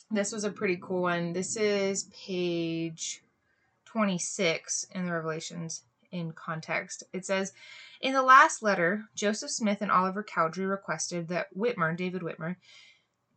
this 0.10 0.32
was 0.32 0.46
a 0.46 0.50
pretty 0.50 0.80
cool 0.82 1.04
one. 1.04 1.34
This 1.34 1.58
is 1.58 2.06
page 2.26 3.22
26 3.86 4.88
in 4.96 5.06
the 5.06 5.12
Revelations 5.12 5.84
in 6.12 6.32
context. 6.32 7.04
It 7.14 7.26
says, 7.26 7.54
in 8.02 8.14
the 8.14 8.22
last 8.22 8.62
letter, 8.62 9.06
Joseph 9.16 9.52
Smith 9.52 9.82
and 9.82 9.92
Oliver 9.92 10.24
Cowdery 10.24 10.66
requested 10.66 11.28
that 11.28 11.56
Whitmer, 11.58 11.96
David 11.96 12.22
Whitmer, 12.22 12.58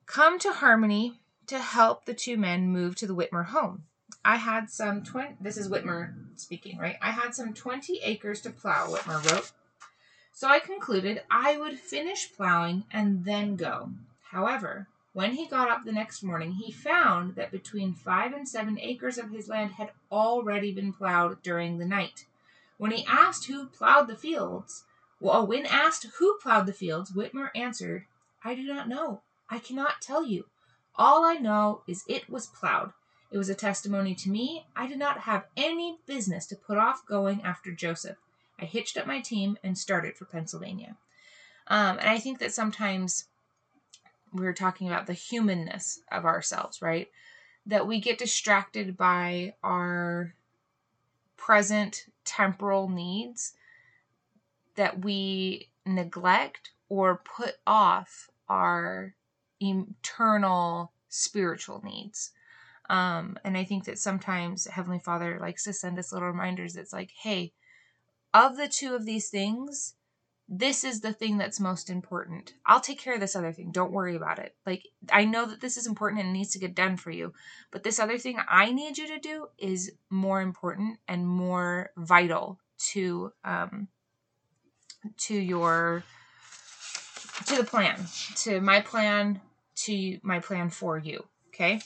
come 0.07 0.39
to 0.41 0.53
Harmony 0.53 1.21
to 1.47 1.59
help 1.59 2.05
the 2.05 2.15
two 2.15 2.37
men 2.37 2.69
move 2.69 2.95
to 2.97 3.07
the 3.07 3.15
Whitmer 3.15 3.47
home. 3.47 3.85
I 4.25 4.37
had 4.37 4.69
some 4.69 5.03
20, 5.03 5.37
this 5.41 5.57
is 5.57 5.69
Whitmer 5.69 6.13
speaking, 6.37 6.79
right? 6.79 6.97
I 7.01 7.11
had 7.11 7.35
some 7.35 7.55
20 7.55 8.01
acres 8.03 8.41
to 8.43 8.51
plow, 8.51 8.89
Whitmer 8.89 9.31
wrote. 9.31 9.53
So 10.33 10.49
I 10.49 10.59
concluded 10.59 11.23
I 11.31 11.57
would 11.57 11.79
finish 11.79 12.33
plowing 12.35 12.85
and 12.91 13.25
then 13.25 13.57
go. 13.57 13.91
However, 14.31 14.89
when 15.13 15.33
he 15.33 15.47
got 15.47 15.69
up 15.69 15.85
the 15.85 15.93
next 15.93 16.23
morning, 16.23 16.53
he 16.53 16.71
found 16.71 17.35
that 17.35 17.51
between 17.51 17.95
five 17.95 18.33
and 18.33 18.49
seven 18.49 18.79
acres 18.81 19.19
of 19.19 19.31
his 19.31 19.49
land 19.49 19.73
had 19.73 19.91
already 20.11 20.73
been 20.73 20.93
plowed 20.93 21.43
during 21.43 21.79
the 21.79 21.85
night. 21.85 22.27
When 22.81 22.93
he 22.93 23.05
asked 23.05 23.45
who 23.45 23.67
plowed 23.67 24.09
the 24.09 24.17
fields, 24.17 24.85
well, 25.21 25.47
when 25.47 25.67
asked 25.67 26.07
who 26.19 26.39
plowed 26.39 26.65
the 26.65 26.73
fields, 26.73 27.13
Whitmer 27.13 27.51
answered, 27.55 28.07
I 28.43 28.55
do 28.55 28.63
not 28.63 28.89
know. 28.89 29.21
I 29.51 29.59
cannot 29.59 30.01
tell 30.01 30.25
you. 30.25 30.47
All 30.97 31.23
I 31.23 31.35
know 31.35 31.83
is 31.87 32.05
it 32.09 32.31
was 32.31 32.47
plowed. 32.47 32.95
It 33.31 33.37
was 33.37 33.51
a 33.51 33.55
testimony 33.55 34.15
to 34.15 34.31
me. 34.31 34.65
I 34.75 34.87
did 34.87 34.99
not 34.99 35.21
have 35.21 35.45
any 35.59 35.99
business 36.07 36.47
to 36.47 36.57
put 36.57 36.79
off 36.79 37.05
going 37.07 37.43
after 37.43 37.71
Joseph. 37.71 38.17
I 38.59 38.65
hitched 38.65 38.97
up 38.97 39.07
my 39.07 39.21
team 39.21 39.59
and 39.63 39.77
started 39.77 40.17
for 40.17 40.25
Pennsylvania. 40.25 40.97
Um, 41.67 41.99
and 41.99 42.09
I 42.09 42.19
think 42.19 42.39
that 42.39 42.55
sometimes 42.55 43.27
we're 44.33 44.55
talking 44.55 44.89
about 44.89 45.07
the 45.07 45.13
humanness 45.13 46.01
of 46.11 46.25
ourselves, 46.25 46.81
right? 46.81 47.11
That 47.67 47.87
we 47.87 48.01
get 48.01 48.17
distracted 48.17 48.97
by 48.97 49.53
our 49.63 50.35
present 51.41 52.05
temporal 52.25 52.89
needs 52.89 53.55
that 54.77 55.05
we 55.05 55.71
neglect 55.87 56.71
or 56.89 57.23
put 57.25 57.55
off 57.67 58.29
our 58.49 59.15
eternal 59.61 60.93
spiritual 61.09 61.81
needs. 61.83 62.31
Um, 62.89 63.39
and 63.45 63.57
I 63.57 63.65
think 63.65 63.85
that 63.85 63.99
sometimes 63.99 64.67
Heavenly 64.67 64.99
Father 64.99 65.39
likes 65.41 65.65
to 65.65 65.73
send 65.73 65.99
us 65.99 66.13
little 66.13 66.29
reminders 66.29 66.75
that's 66.75 66.93
like, 66.93 67.11
hey, 67.23 67.53
of 68.35 68.57
the 68.57 68.69
two 68.69 68.95
of 68.95 69.07
these 69.07 69.29
things, 69.29 69.95
this 70.53 70.83
is 70.83 71.01
the 71.01 71.13
thing 71.13 71.39
that's 71.39 71.61
most 71.61 71.89
important. 71.89 72.55
I'll 72.67 72.81
take 72.81 72.99
care 72.99 73.15
of 73.15 73.21
this 73.21 73.37
other 73.37 73.53
thing. 73.53 73.71
Don't 73.71 73.93
worry 73.93 74.17
about 74.17 74.41
it. 74.41 74.57
Like, 74.67 74.89
I 75.13 75.25
know 75.25 75.47
that 75.47 75.61
this 75.61 75.77
is 75.77 75.87
important 75.87 76.23
and 76.23 76.33
needs 76.33 76.51
to 76.51 76.59
get 76.59 76.75
done 76.75 76.97
for 76.97 77.13
you, 77.13 77.33
but 77.71 77.85
this 77.85 78.01
other 78.01 78.19
thing 78.19 78.37
I 78.49 78.73
need 78.73 78.99
you 78.99 79.07
to 79.07 79.21
do 79.21 79.47
is 79.59 79.93
more 80.11 80.43
important 80.43 80.99
and 81.07 81.25
more 81.25 81.93
vital 81.97 82.59
to, 82.91 83.33
um, 83.45 83.87
to 85.19 85.37
your, 85.37 86.03
to 87.47 87.55
the 87.55 87.65
plan, 87.65 88.07
to 88.39 88.61
my 88.61 88.81
plan, 88.81 89.41
to 89.77 90.19
my 90.23 90.41
plan 90.41 90.69
for 90.69 90.99
you. 90.99 91.25
Okay. 91.49 91.81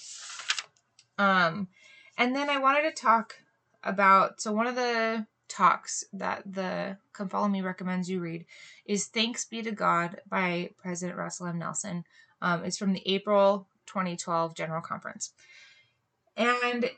Um, 1.19 1.69
and 2.17 2.35
then 2.35 2.49
I 2.49 2.57
wanted 2.57 2.83
to 2.83 2.93
talk 3.03 3.35
about, 3.83 4.41
so 4.41 4.53
one 4.53 4.67
of 4.67 4.75
the 4.75 5.27
talks 5.55 6.05
that 6.13 6.43
the 6.45 6.97
Come 7.13 7.29
Follow 7.29 7.49
Me 7.49 7.63
recommends 7.63 8.11
you 8.11 8.21
read 8.21 8.45
is 8.87 9.07
Thanks 9.07 9.45
Be 9.45 9.63
to 9.63 9.71
God 9.71 10.21
by 10.29 10.71
President 10.77 11.17
Russell 11.17 11.47
M. 11.47 11.59
Nelson. 11.59 12.05
Um, 12.43 12.65
it's 12.65 12.77
from 12.77 12.93
the 12.93 13.07
April 13.07 13.69
2012 13.87 14.55
General 14.55 14.83
Conference. 14.83 15.31
And 16.37 16.91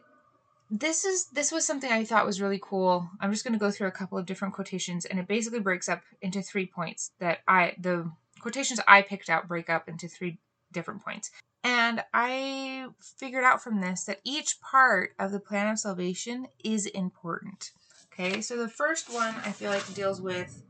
this 0.70 1.04
is 1.04 1.26
this 1.26 1.52
was 1.52 1.66
something 1.66 1.92
I 1.92 2.04
thought 2.04 2.26
was 2.26 2.40
really 2.40 2.58
cool. 2.60 3.08
I'm 3.20 3.30
just 3.30 3.44
going 3.44 3.52
to 3.52 3.58
go 3.58 3.70
through 3.70 3.88
a 3.88 3.92
couple 3.92 4.16
of 4.16 4.26
different 4.26 4.54
quotations 4.54 5.04
and 5.04 5.20
it 5.20 5.28
basically 5.28 5.60
breaks 5.60 5.88
up 5.88 6.02
into 6.22 6.40
three 6.40 6.66
points 6.66 7.12
that 7.20 7.40
I 7.46 7.74
the 7.78 8.10
quotations 8.40 8.80
I 8.88 9.02
picked 9.02 9.28
out 9.28 9.48
break 9.48 9.68
up 9.68 9.88
into 9.88 10.08
three 10.08 10.38
different 10.72 11.04
points. 11.04 11.30
And 11.62 12.02
I 12.14 12.86
figured 13.18 13.44
out 13.44 13.62
from 13.62 13.80
this 13.80 14.04
that 14.04 14.20
each 14.24 14.60
part 14.60 15.10
of 15.18 15.30
the 15.30 15.40
plan 15.40 15.68
of 15.68 15.78
salvation 15.78 16.46
is 16.64 16.86
important. 16.86 17.72
Okay, 18.18 18.40
so 18.40 18.56
the 18.56 18.68
first 18.68 19.12
one 19.12 19.34
I 19.44 19.52
feel 19.52 19.70
like 19.70 19.92
deals 19.92 20.22
with 20.22 20.62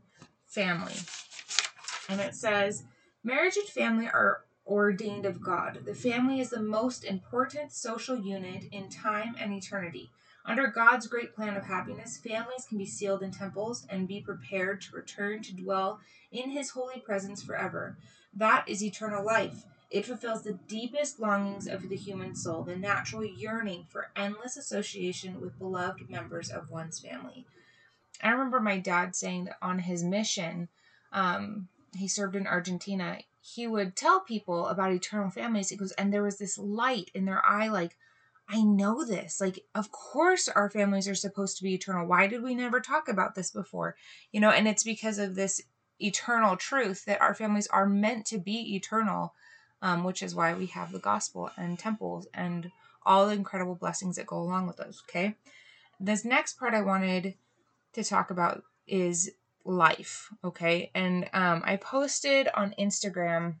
family. 0.47 0.95
And 2.09 2.19
it 2.19 2.35
says, 2.35 2.83
Marriage 3.23 3.55
and 3.55 3.67
family 3.69 4.05
are 4.05 4.41
ordained 4.65 5.25
of 5.25 5.41
God. 5.41 5.79
The 5.85 5.95
family 5.95 6.41
is 6.41 6.49
the 6.49 6.61
most 6.61 7.05
important 7.05 7.71
social 7.71 8.17
unit 8.17 8.65
in 8.73 8.89
time 8.89 9.35
and 9.39 9.53
eternity. 9.53 10.09
Under 10.45 10.67
God's 10.67 11.07
great 11.07 11.33
plan 11.33 11.55
of 11.55 11.63
happiness, 11.63 12.17
families 12.17 12.65
can 12.67 12.77
be 12.77 12.85
sealed 12.85 13.23
in 13.23 13.31
temples 13.31 13.87
and 13.89 14.09
be 14.09 14.19
prepared 14.19 14.81
to 14.81 14.95
return 14.97 15.41
to 15.43 15.55
dwell 15.55 16.01
in 16.33 16.49
His 16.49 16.71
holy 16.71 16.99
presence 16.99 17.41
forever. 17.41 17.97
That 18.33 18.67
is 18.67 18.83
eternal 18.83 19.25
life. 19.25 19.63
It 19.89 20.05
fulfills 20.05 20.43
the 20.43 20.59
deepest 20.67 21.19
longings 21.19 21.67
of 21.67 21.87
the 21.87 21.95
human 21.95 22.35
soul, 22.35 22.63
the 22.63 22.75
natural 22.75 23.23
yearning 23.23 23.85
for 23.87 24.11
endless 24.15 24.57
association 24.57 25.39
with 25.39 25.59
beloved 25.59 26.09
members 26.09 26.49
of 26.49 26.69
one's 26.69 26.99
family. 26.99 27.45
I 28.21 28.31
remember 28.31 28.59
my 28.59 28.79
dad 28.79 29.15
saying 29.15 29.45
that 29.45 29.57
on 29.61 29.79
his 29.79 30.03
mission, 30.03 30.67
um, 31.13 31.69
he 31.95 32.07
served 32.07 32.35
in 32.35 32.47
Argentina, 32.47 33.19
he 33.39 33.65
would 33.65 33.95
tell 33.95 34.19
people 34.19 34.67
about 34.67 34.91
eternal 34.91 35.29
families. 35.29 35.69
He 35.69 35.77
goes, 35.77 35.93
and 35.93 36.13
there 36.13 36.23
was 36.23 36.37
this 36.37 36.57
light 36.57 37.09
in 37.13 37.25
their 37.25 37.45
eye, 37.45 37.69
like, 37.69 37.95
I 38.49 38.61
know 38.61 39.05
this. 39.05 39.39
Like, 39.39 39.59
of 39.75 39.91
course, 39.91 40.47
our 40.47 40.69
families 40.69 41.07
are 41.07 41.15
supposed 41.15 41.57
to 41.57 41.63
be 41.63 41.73
eternal. 41.73 42.07
Why 42.07 42.27
did 42.27 42.43
we 42.43 42.55
never 42.55 42.79
talk 42.79 43.07
about 43.07 43.35
this 43.35 43.51
before? 43.51 43.95
You 44.31 44.39
know, 44.39 44.51
and 44.51 44.67
it's 44.67 44.83
because 44.83 45.17
of 45.17 45.35
this 45.35 45.61
eternal 45.99 46.55
truth 46.55 47.05
that 47.05 47.21
our 47.21 47.33
families 47.33 47.67
are 47.67 47.87
meant 47.87 48.25
to 48.27 48.37
be 48.37 48.75
eternal 48.75 49.33
um, 49.81 50.03
which 50.03 50.23
is 50.23 50.35
why 50.35 50.53
we 50.53 50.67
have 50.67 50.91
the 50.91 50.99
gospel 50.99 51.51
and 51.57 51.77
temples 51.77 52.27
and 52.33 52.71
all 53.05 53.27
the 53.27 53.33
incredible 53.33 53.75
blessings 53.75 54.15
that 54.15 54.27
go 54.27 54.37
along 54.37 54.67
with 54.67 54.77
those. 54.77 55.01
Okay. 55.07 55.35
This 55.99 56.25
next 56.25 56.59
part 56.59 56.73
I 56.73 56.81
wanted 56.81 57.35
to 57.93 58.03
talk 58.03 58.29
about 58.29 58.63
is 58.87 59.31
life. 59.63 60.29
Okay. 60.43 60.91
And 60.93 61.29
um, 61.33 61.61
I 61.65 61.77
posted 61.77 62.49
on 62.53 62.75
Instagram 62.79 63.55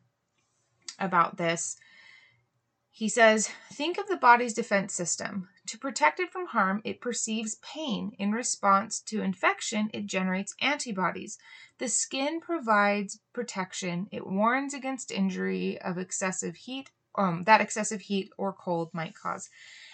about 0.99 1.37
this. 1.37 1.77
He 2.91 3.09
says, 3.09 3.49
Think 3.71 3.97
of 3.97 4.07
the 4.07 4.17
body's 4.17 4.53
defense 4.53 4.93
system. 4.93 5.49
To 5.67 5.77
protect 5.77 6.19
it 6.19 6.31
from 6.31 6.47
harm, 6.47 6.81
it 6.83 7.01
perceives 7.01 7.55
pain. 7.55 8.13
In 8.17 8.31
response 8.31 8.99
to 9.01 9.21
infection, 9.21 9.89
it 9.93 10.05
generates 10.05 10.55
antibodies. 10.61 11.37
The 11.77 11.89
skin 11.89 12.39
provides 12.39 13.19
protection. 13.33 14.07
It 14.11 14.25
warns 14.25 14.73
against 14.73 15.11
injury 15.11 15.79
of 15.81 15.97
excessive 15.97 16.55
heat, 16.55 16.91
um, 17.15 17.43
that 17.43 17.61
excessive 17.61 18.01
heat 18.01 18.31
or 18.37 18.53
cold 18.53 18.89
might 18.93 19.15
cause. 19.15 19.49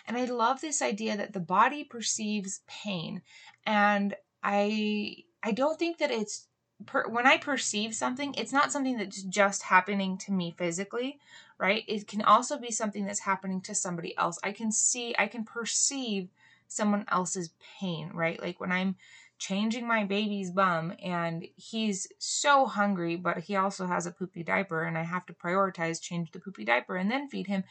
And 0.08 0.16
I 0.18 0.26
love 0.26 0.62
this 0.62 0.82
idea 0.82 1.18
that 1.18 1.34
the 1.34 1.40
body 1.40 1.84
perceives 1.84 2.62
pain. 2.68 3.22
And 3.66 4.16
I 4.44 5.24
I 5.42 5.52
don't 5.52 5.80
think 5.80 5.98
that 5.98 6.12
it's 6.12 6.48
per, 6.86 7.08
when 7.08 7.28
I 7.28 7.38
perceive 7.38 7.96
something, 7.96 8.34
it's 8.36 8.54
not 8.54 8.72
something 8.72 8.98
that's 8.98 9.24
just 9.24 9.64
happening 9.64 10.18
to 10.20 10.32
me 10.32 10.54
physically, 10.58 11.20
right? 11.64 11.86
It 11.88 12.10
can 12.10 12.22
also 12.22 12.58
be 12.58 12.72
something 12.72 13.06
that's 13.06 13.22
happening 13.22 13.62
to 13.62 13.74
somebody 13.74 14.18
else. 14.18 14.38
I 14.44 14.52
can 14.52 14.70
see, 14.70 15.16
I 15.18 15.28
can 15.28 15.46
perceive 15.46 16.28
someone 16.68 17.06
else's 17.10 17.52
pain, 17.80 18.12
right? 18.14 18.38
Like 18.42 18.60
when 18.60 18.74
I'm 18.74 18.98
changing 19.38 19.88
my 19.88 20.04
baby's 20.04 20.52
bum 20.52 20.92
and 21.02 21.48
he's 21.56 22.10
so 22.20 22.66
hungry, 22.66 23.16
but 23.16 23.40
he 23.40 23.56
also 23.56 23.88
has 23.88 24.06
a 24.06 24.12
poopy 24.12 24.44
diaper 24.44 24.84
and 24.84 24.98
I 24.98 25.04
have 25.04 25.26
to 25.28 25.34
prioritize 25.34 26.02
change 26.02 26.32
the 26.32 26.40
poopy 26.40 26.66
diaper 26.66 26.98
and 26.98 27.10
then 27.10 27.30
feed 27.30 27.48
him. 27.48 27.64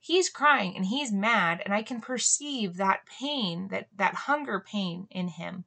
He's 0.00 0.30
crying 0.30 0.74
and 0.74 0.86
he's 0.86 1.12
mad 1.12 1.60
and 1.62 1.74
I 1.74 1.82
can 1.82 2.00
perceive 2.00 2.78
that 2.78 3.00
pain, 3.04 3.68
that 3.68 3.88
that 3.98 4.14
hunger 4.14 4.64
pain 4.66 5.08
in 5.10 5.28
him. 5.28 5.64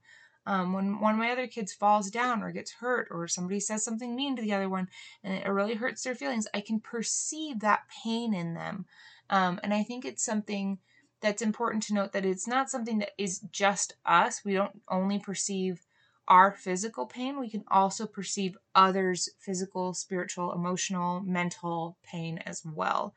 Um, 0.49 0.73
when 0.73 0.99
one 0.99 1.13
of 1.13 1.19
my 1.19 1.29
other 1.29 1.45
kids 1.45 1.73
falls 1.73 2.09
down 2.09 2.41
or 2.41 2.51
gets 2.51 2.71
hurt 2.71 3.09
or 3.11 3.27
somebody 3.27 3.59
says 3.59 3.85
something 3.85 4.15
mean 4.15 4.35
to 4.35 4.41
the 4.41 4.53
other 4.53 4.67
one 4.67 4.87
and 5.23 5.35
it 5.35 5.47
really 5.47 5.75
hurts 5.75 6.01
their 6.01 6.15
feelings, 6.15 6.47
I 6.55 6.61
can 6.61 6.79
perceive 6.79 7.59
that 7.59 7.83
pain 8.03 8.33
in 8.33 8.55
them. 8.55 8.87
Um, 9.29 9.59
and 9.61 9.75
I 9.75 9.83
think 9.83 10.05
it's 10.05 10.25
something 10.25 10.79
that's 11.21 11.43
important 11.43 11.83
to 11.83 11.93
note 11.93 12.13
that 12.13 12.25
it's 12.25 12.47
not 12.47 12.71
something 12.71 12.97
that 12.97 13.11
is 13.15 13.41
just 13.51 13.93
us. 14.07 14.43
We 14.43 14.53
don't 14.53 14.81
only 14.89 15.19
perceive 15.19 15.85
our 16.27 16.51
physical 16.51 17.05
pain, 17.05 17.39
we 17.39 17.49
can 17.49 17.63
also 17.67 18.07
perceive 18.07 18.57
others' 18.73 19.29
physical, 19.39 19.93
spiritual, 19.93 20.53
emotional, 20.53 21.21
mental 21.21 21.97
pain 22.03 22.39
as 22.39 22.63
well. 22.65 23.13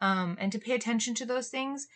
Um, 0.00 0.36
and 0.40 0.52
to 0.52 0.58
pay 0.60 0.74
attention 0.74 1.14
to 1.14 1.26
those 1.26 1.48
things 1.48 1.88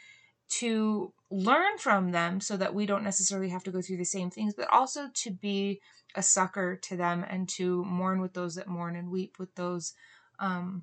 to 0.59 1.13
learn 1.31 1.79
from 1.79 2.11
them 2.11 2.41
so 2.41 2.57
that 2.57 2.75
we 2.75 2.87
don't 2.87 3.05
necessarily 3.05 3.49
have 3.49 3.63
to 3.65 3.71
go 3.71 3.81
through 3.81 3.99
the 3.99 4.05
same 4.05 4.31
things, 4.31 4.55
but 4.55 4.69
also 4.73 5.09
to 5.15 5.31
be 5.31 5.81
a 6.15 6.23
succor 6.23 6.77
to 6.77 6.97
them 6.97 7.25
and 7.29 7.49
to 7.49 7.85
mourn 7.85 8.21
with 8.21 8.35
those 8.35 8.57
that 8.57 8.67
mourn 8.67 8.97
and 8.97 9.11
weep 9.11 9.37
with 9.39 9.55
those, 9.55 9.95
um, 10.41 10.83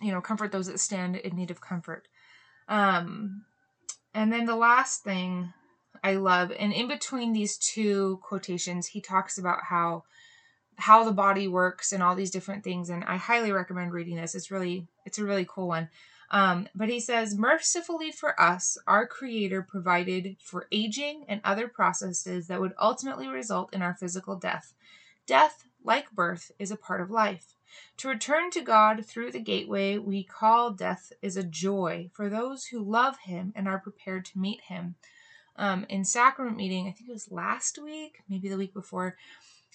you 0.00 0.10
know, 0.10 0.20
comfort 0.20 0.50
those 0.50 0.66
that 0.66 0.80
stand 0.80 1.16
in 1.16 1.36
need 1.36 1.50
of 1.50 1.60
comfort. 1.60 2.08
Um, 2.68 3.44
and 4.12 4.32
then 4.32 4.46
the 4.46 4.56
last 4.56 5.04
thing 5.04 5.52
I 6.02 6.14
love, 6.14 6.50
and 6.58 6.72
in 6.72 6.88
between 6.88 7.32
these 7.32 7.56
two 7.56 8.18
quotations, 8.22 8.88
he 8.88 9.00
talks 9.00 9.38
about 9.38 9.64
how 9.68 10.04
how 10.80 11.04
the 11.04 11.12
body 11.12 11.46
works 11.46 11.92
and 11.92 12.02
all 12.02 12.14
these 12.14 12.30
different 12.30 12.64
things 12.64 12.88
and 12.88 13.04
i 13.04 13.16
highly 13.16 13.52
recommend 13.52 13.92
reading 13.92 14.16
this 14.16 14.34
it's 14.34 14.50
really 14.50 14.86
it's 15.04 15.18
a 15.18 15.24
really 15.24 15.46
cool 15.46 15.68
one 15.68 15.90
Um, 16.30 16.68
but 16.74 16.88
he 16.88 17.00
says, 17.00 17.36
mercifully 17.36 18.12
for 18.12 18.40
us, 18.40 18.78
our 18.86 19.06
Creator 19.06 19.62
provided 19.62 20.36
for 20.40 20.68
aging 20.70 21.24
and 21.28 21.40
other 21.42 21.66
processes 21.66 22.46
that 22.46 22.60
would 22.60 22.74
ultimately 22.80 23.26
result 23.26 23.74
in 23.74 23.82
our 23.82 23.94
physical 23.94 24.36
death. 24.36 24.72
Death, 25.26 25.64
like 25.82 26.10
birth, 26.12 26.52
is 26.58 26.70
a 26.70 26.76
part 26.76 27.00
of 27.00 27.10
life. 27.10 27.56
To 27.98 28.08
return 28.08 28.50
to 28.52 28.62
God 28.62 29.04
through 29.04 29.32
the 29.32 29.40
gateway 29.40 29.98
we 29.98 30.22
call 30.22 30.70
death 30.70 31.12
is 31.20 31.36
a 31.36 31.42
joy 31.42 32.10
for 32.12 32.28
those 32.28 32.66
who 32.66 32.80
love 32.80 33.18
Him 33.24 33.52
and 33.56 33.66
are 33.66 33.78
prepared 33.78 34.24
to 34.26 34.38
meet 34.38 34.62
Him. 34.62 34.94
Um, 35.56 35.84
in 35.88 36.04
sacrament 36.04 36.56
meeting, 36.56 36.86
I 36.86 36.92
think 36.92 37.08
it 37.08 37.12
was 37.12 37.30
last 37.30 37.78
week, 37.82 38.22
maybe 38.28 38.48
the 38.48 38.56
week 38.56 38.72
before, 38.72 39.16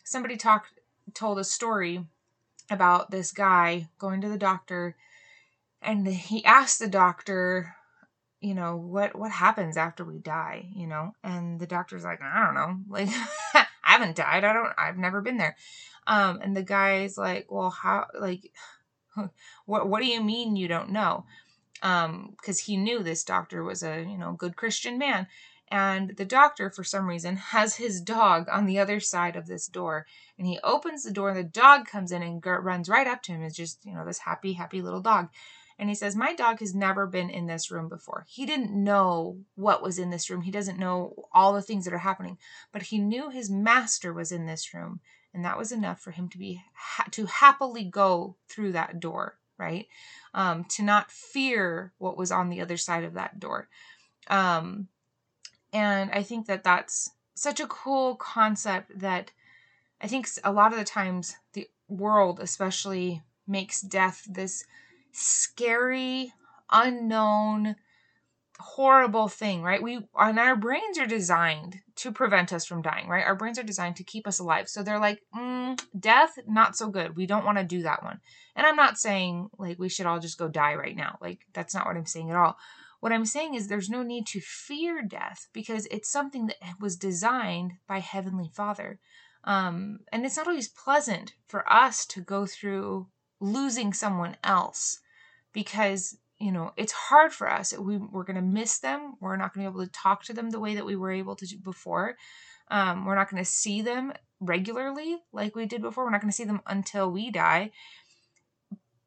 somebody 0.04 0.38
talked 0.38 0.80
told 1.14 1.38
a 1.38 1.44
story 1.44 2.04
about 2.70 3.12
this 3.12 3.32
guy 3.32 3.88
going 4.00 4.22
to 4.22 4.30
the 4.30 4.38
doctor 4.38 4.96
and 5.86 6.08
he 6.08 6.44
asked 6.44 6.80
the 6.80 6.88
doctor 6.88 7.76
you 8.42 8.54
know 8.54 8.76
what 8.76 9.18
what 9.18 9.32
happens 9.32 9.78
after 9.78 10.04
we 10.04 10.20
die 10.20 10.68
you 10.76 10.88
know? 10.88 11.14
And 11.24 11.60
the 11.60 11.68
doctor's 11.68 12.04
like 12.04 12.22
i 12.22 12.46
don't 12.46 12.56
know. 12.56 12.78
Like 12.90 13.10
i 13.54 13.66
haven't 13.82 14.16
died. 14.16 14.44
I 14.44 14.54
don't 14.54 14.74
i've 14.78 14.98
never 14.98 15.22
been 15.22 15.38
there. 15.38 15.56
Um 16.08 16.40
and 16.42 16.56
the 16.56 16.64
guy's 16.64 17.18
like 17.18 17.52
well 17.52 17.70
how 17.70 18.08
like 18.20 18.52
what 19.66 19.88
what 19.88 20.02
do 20.02 20.08
you 20.08 20.22
mean 20.22 20.56
you 20.56 20.68
don't 20.68 20.92
know? 20.92 21.26
Um 21.82 22.36
because 22.38 22.60
he 22.60 22.78
knew 22.78 23.04
this 23.04 23.24
doctor 23.24 23.64
was 23.64 23.84
a 23.84 24.02
you 24.02 24.18
know 24.18 24.34
good 24.34 24.56
christian 24.56 24.98
man. 24.98 25.28
And 25.70 26.16
the 26.16 26.26
doctor 26.26 26.70
for 26.70 26.84
some 26.84 27.08
reason 27.08 27.36
has 27.56 27.76
his 27.76 28.02
dog 28.02 28.48
on 28.52 28.66
the 28.66 28.80
other 28.80 29.00
side 29.00 29.36
of 29.36 29.48
this 29.48 29.68
door. 29.68 30.06
And 30.38 30.46
he 30.46 30.60
opens 30.64 31.04
the 31.04 31.12
door 31.12 31.30
and 31.30 31.40
the 31.40 31.44
dog 31.44 31.88
comes 31.88 32.12
in 32.12 32.22
and 32.22 32.46
runs 32.46 32.90
right 32.90 33.08
up 33.08 33.24
to 33.24 33.32
him. 33.32 33.42
It's 33.42 33.56
just 33.56 33.86
you 33.86 33.94
know 33.94 34.06
this 34.06 34.20
happy 34.20 34.54
happy 34.54 34.82
little 34.82 35.02
dog 35.02 35.30
and 35.78 35.90
he 35.90 35.96
says, 35.96 36.16
My 36.16 36.34
dog 36.34 36.60
has 36.60 36.74
never 36.74 37.06
been 37.06 37.30
in 37.30 37.48
this 37.48 37.70
room 37.70 37.90
before. 37.90 38.26
He 38.30 38.46
didn't 38.46 38.72
know 38.72 39.40
what 39.56 39.84
was 39.84 40.00
in 40.00 40.10
this 40.10 40.30
room. 40.30 40.42
He 40.42 40.52
doesn't 40.52 40.80
know 40.80 41.28
all 41.34 41.54
the 41.54 41.62
things 41.62 41.86
that 41.86 41.94
are 41.94 42.00
happening, 42.00 42.38
but 42.72 42.84
he 42.84 43.00
knew 43.00 43.30
his 43.30 43.50
master 43.50 44.14
was 44.14 44.32
in 44.32 44.46
this 44.46 44.74
room. 44.74 45.02
And 45.34 45.44
that 45.44 45.58
was 45.58 45.74
enough 45.74 46.00
for 46.00 46.12
him 46.12 46.30
to 46.30 46.38
be 46.38 46.64
to 47.12 47.26
happily 47.26 47.84
go 47.84 48.38
through 48.48 48.72
that 48.72 49.02
door, 49.02 49.38
right? 49.58 49.88
Um, 50.34 50.64
to 50.66 50.84
not 50.84 51.12
fear 51.12 51.92
what 51.98 52.18
was 52.18 52.32
on 52.32 52.50
the 52.50 52.62
other 52.62 52.78
side 52.78 53.04
of 53.04 53.16
that 53.16 53.38
door. 53.38 53.68
Um, 54.30 54.88
and 55.74 56.10
I 56.12 56.24
think 56.24 56.46
that 56.46 56.64
that's 56.64 57.12
such 57.34 57.60
a 57.60 57.68
cool 57.68 58.16
concept 58.16 58.98
that 58.98 59.32
I 60.00 60.08
think 60.08 60.30
a 60.46 60.54
lot 60.54 60.72
of 60.72 60.80
the 60.80 60.86
times 60.86 61.36
the 61.52 61.68
world, 61.90 62.40
especially, 62.40 63.22
makes 63.46 63.82
death 63.82 64.26
this 64.30 64.66
scary, 65.16 66.34
unknown, 66.72 67.76
horrible 68.60 69.28
thing, 69.28 69.62
right? 69.62 69.82
We 69.82 70.08
and 70.18 70.40
our 70.40 70.56
brains 70.56 70.98
are 70.98 71.06
designed 71.06 71.80
to 71.98 72.12
prevent 72.12 72.54
us 72.54 72.66
from 72.66 72.82
dying, 72.82 73.08
right? 73.08 73.26
Our 73.26 73.36
brains 73.36 73.60
are 73.60 73.64
designed 73.64 73.98
to 73.98 74.04
keep 74.04 74.28
us 74.28 74.40
alive. 74.40 74.70
So 74.70 74.84
they're 74.84 75.00
like, 75.00 75.22
mm, 75.36 75.80
death, 76.00 76.38
not 76.48 76.76
so 76.76 76.90
good. 76.90 77.16
We 77.16 77.26
don't 77.26 77.46
want 77.46 77.58
to 77.58 77.64
do 77.64 77.84
that 77.84 78.04
one. 78.04 78.20
And 78.56 78.66
I'm 78.66 78.76
not 78.76 78.98
saying 78.98 79.50
like 79.58 79.80
we 79.80 79.90
should 79.90 80.06
all 80.06 80.20
just 80.20 80.38
go 80.38 80.48
die 80.48 80.76
right 80.76 80.96
now. 80.96 81.18
Like 81.22 81.46
that's 81.54 81.74
not 81.74 81.86
what 81.86 81.98
I'm 81.98 82.06
saying 82.06 82.32
at 82.32 82.38
all. 82.38 82.58
What 83.02 83.12
I'm 83.12 83.26
saying 83.26 83.56
is 83.56 83.68
there's 83.68 83.90
no 83.90 84.04
need 84.04 84.26
to 84.28 84.40
fear 84.42 85.02
death 85.02 85.48
because 85.54 85.86
it's 85.92 86.10
something 86.10 86.48
that 86.48 86.58
was 86.80 86.96
designed 86.96 87.74
by 87.88 88.00
Heavenly 88.00 88.50
Father. 88.54 89.00
Um, 89.44 90.00
and 90.12 90.26
it's 90.26 90.38
not 90.38 90.48
always 90.48 90.70
pleasant 90.70 91.34
for 91.48 91.72
us 91.72 92.06
to 92.08 92.22
go 92.22 92.46
through 92.46 93.08
losing 93.40 93.94
someone 93.94 94.38
else 94.44 95.02
because 95.56 96.18
you 96.38 96.52
know 96.52 96.74
it's 96.78 96.92
hard 96.92 97.34
for 97.34 97.50
us. 97.50 97.76
We, 97.76 97.98
we're 97.98 98.26
going 98.26 98.36
to 98.36 98.44
miss 98.44 98.78
them. 98.78 99.16
We're 99.20 99.38
not 99.38 99.56
going 99.56 99.66
to 99.66 99.72
be 99.72 99.76
able 99.76 99.86
to 99.88 99.92
talk 99.92 100.24
to 100.26 100.34
them 100.34 100.52
the 100.52 100.60
way 100.60 100.76
that 100.76 100.86
we 100.86 100.96
were 100.96 101.12
able 101.12 101.36
to 101.38 101.58
before. 101.58 102.16
Um, 102.70 103.06
we're 103.06 103.16
not 103.16 103.32
going 103.32 103.44
to 103.44 103.50
see 103.50 103.82
them 103.82 104.14
regularly 104.40 105.18
like 105.32 105.56
we 105.56 105.66
did 105.66 105.82
before. 105.82 106.04
We're 106.04 106.12
not 106.12 106.22
going 106.22 106.32
to 106.32 106.36
see 106.36 106.44
them 106.44 106.62
until 106.68 107.10
we 107.10 107.32
die. 107.32 107.72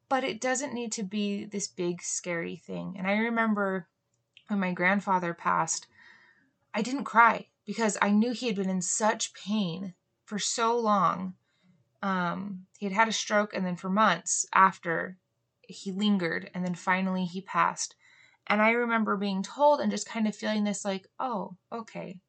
But 0.09 0.25
it 0.25 0.41
doesn't 0.41 0.73
need 0.73 0.91
to 0.93 1.03
be 1.03 1.45
this 1.45 1.69
big 1.69 2.03
scary 2.03 2.57
thing. 2.57 2.97
And 2.99 3.07
i 3.07 3.19
remember 3.19 3.87
when 4.49 4.59
my 4.59 4.73
grandfather 4.73 5.35
passed 5.35 5.87
i 6.73 6.81
didn't 6.81 7.05
cry 7.05 7.47
because 7.67 7.99
i 8.01 8.11
knew 8.11 8.33
he 8.33 8.47
had 8.47 8.57
been 8.57 8.71
in 8.71 8.81
such 8.81 9.35
pain 9.35 9.93
for 10.25 10.39
so 10.39 10.79
long. 10.79 11.35
Um, 12.03 12.67
he 12.79 12.87
had 12.87 12.93
had 12.93 13.09
a 13.09 13.13
stroke 13.13 13.53
and 13.55 13.67
then 13.67 13.77
for 13.77 13.91
months 13.91 14.47
after 14.55 15.19
he 15.69 15.93
lingered 15.93 16.51
and 16.55 16.65
then 16.65 16.75
finally 16.75 17.25
he 17.25 17.41
passed. 17.41 17.95
And 18.47 18.63
I 18.63 18.71
remember 18.71 19.17
being 19.17 19.43
told 19.43 19.81
and 19.81 19.91
just 19.91 20.09
kind 20.09 20.27
of 20.27 20.35
feeling 20.35 20.65
this 20.65 20.85
like, 20.85 21.07
oh, 21.21 21.57
okay. 21.71 22.21